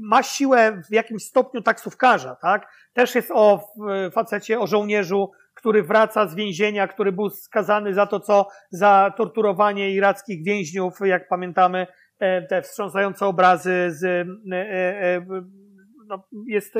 [0.00, 2.72] ma siłę w jakimś stopniu taksówkarza, tak?
[2.92, 3.72] Też jest o
[4.12, 9.90] facecie, o żołnierzu, który wraca z więzienia, który był skazany za to, co za torturowanie
[9.90, 11.86] irackich więźniów, jak pamiętamy,
[12.48, 14.28] te wstrząsające obrazy z,
[16.06, 16.74] no, jest,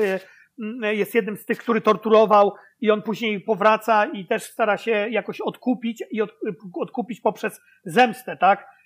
[0.81, 5.41] jest jednym z tych, który torturował i on później powraca i też stara się jakoś
[5.41, 6.29] odkupić i od,
[6.73, 8.76] odkupić poprzez zemstę, tak?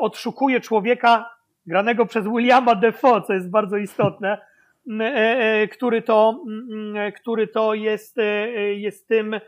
[0.00, 1.30] Odszukuje człowieka
[1.66, 4.38] granego przez Williama Defoe, co jest bardzo istotne,
[5.00, 6.44] e, e, który to,
[7.20, 9.40] który to jest, e, jest tym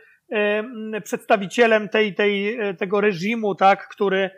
[1.05, 4.31] przedstawicielem tej, tej, tego reżimu, tak, który,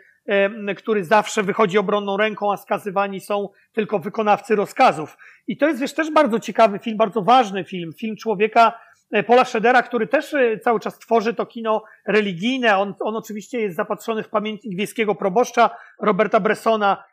[0.77, 5.17] który zawsze wychodzi obronną ręką, a skazywani są tylko wykonawcy rozkazów.
[5.47, 8.79] I to jest wiesz, też bardzo ciekawy film, bardzo ważny film, film człowieka,
[9.11, 12.77] E, Paula Schedera, który też e, cały czas tworzy to kino religijne.
[12.77, 15.69] On, on oczywiście jest zapatrzony w pamięć niebieskiego proboszcza
[16.01, 17.03] Roberta Bressona,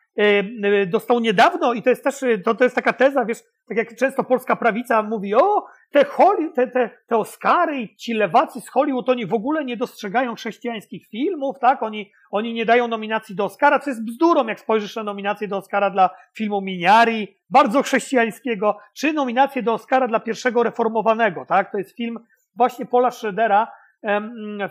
[0.86, 3.38] dostał niedawno i to jest też, to, to jest taka teza, wiesz,
[3.68, 8.14] tak jak często polska prawica mówi, o, te, Holly, te, te, te Oscary i ci
[8.14, 12.88] lewacy z Hollywood, oni w ogóle nie dostrzegają chrześcijańskich filmów, tak, oni, oni nie dają
[12.88, 17.36] nominacji do Oscara, co jest bzdurą, jak spojrzysz na nominację do Oscara dla filmu Miniari,
[17.50, 22.18] bardzo chrześcijańskiego, czy nominację do Oscara dla pierwszego reformowanego, tak, to jest film
[22.56, 23.72] właśnie Paula Schroedera,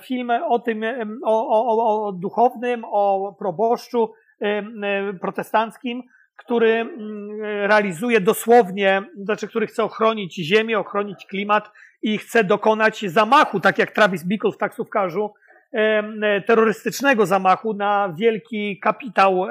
[0.02, 0.84] film o tym,
[1.24, 4.23] o, o, o duchownym, o proboszczu, E,
[5.22, 6.04] protestanckim,
[6.36, 11.72] który mm, realizuje dosłownie, znaczy, który chce ochronić ziemię, ochronić klimat
[12.02, 15.34] i chce dokonać zamachu, tak jak Travis Bickle w taksówkarzu,
[15.74, 19.46] e, terrorystycznego zamachu na wielki kapitał,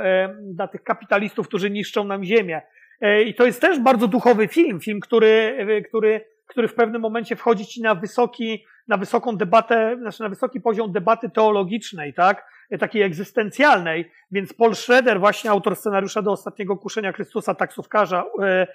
[0.57, 2.63] na tych kapitalistów, którzy niszczą nam ziemię.
[3.03, 5.57] E, I to jest też bardzo duchowy film, film, który,
[5.89, 10.61] który, który w pewnym momencie wchodzi ci na wysoki, na wysoką debatę, znaczy na wysoki
[10.61, 12.47] poziom debaty teologicznej, tak?
[12.79, 18.67] Takiej egzystencjalnej, więc Paul Schroeder, właśnie autor scenariusza do Ostatniego Kuszenia Chrystusa, taksówkarza e,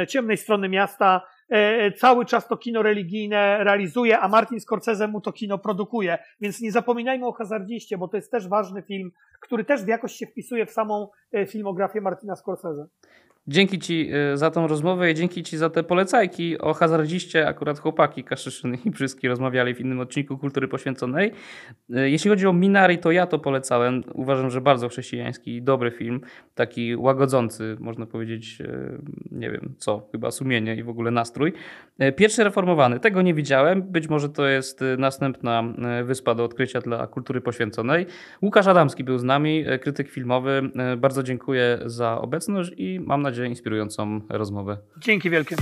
[0.00, 5.20] e, ciemnej strony miasta, e, cały czas to kino religijne realizuje, a Martin Scorsese mu
[5.20, 6.18] to kino produkuje.
[6.40, 10.12] Więc nie zapominajmy o Hazardziście, bo to jest też ważny film, który też w jakoś
[10.12, 11.08] się wpisuje w samą
[11.46, 12.86] filmografię Martina Scorsese.
[13.48, 17.48] Dzięki Ci y, za tą rozmowę i dzięki Ci za te polecajki o hazardziście.
[17.48, 21.32] Akurat chłopaki Kaszyszyn i Brzyski rozmawiali w innym odcinku Kultury Poświęconej.
[21.90, 24.02] Y, Jeśli chodzi o Minari, to ja to polecałem.
[24.14, 26.20] Uważam, że bardzo chrześcijański i dobry film.
[26.54, 28.98] Taki łagodzący, można powiedzieć, y,
[29.30, 31.52] nie wiem co, chyba sumienie i w ogóle nastrój.
[32.16, 33.82] Pierwszy reformowany, tego nie widziałem.
[33.82, 35.64] Być może to jest następna
[36.04, 38.06] wyspa do odkrycia dla kultury poświęconej.
[38.42, 40.70] Łukasz Adamski był z nami, krytyk filmowy.
[40.96, 44.78] Bardzo dziękuję za obecność i mam nadzieję inspirującą rozmowę.
[44.98, 45.56] Dzięki wielkie.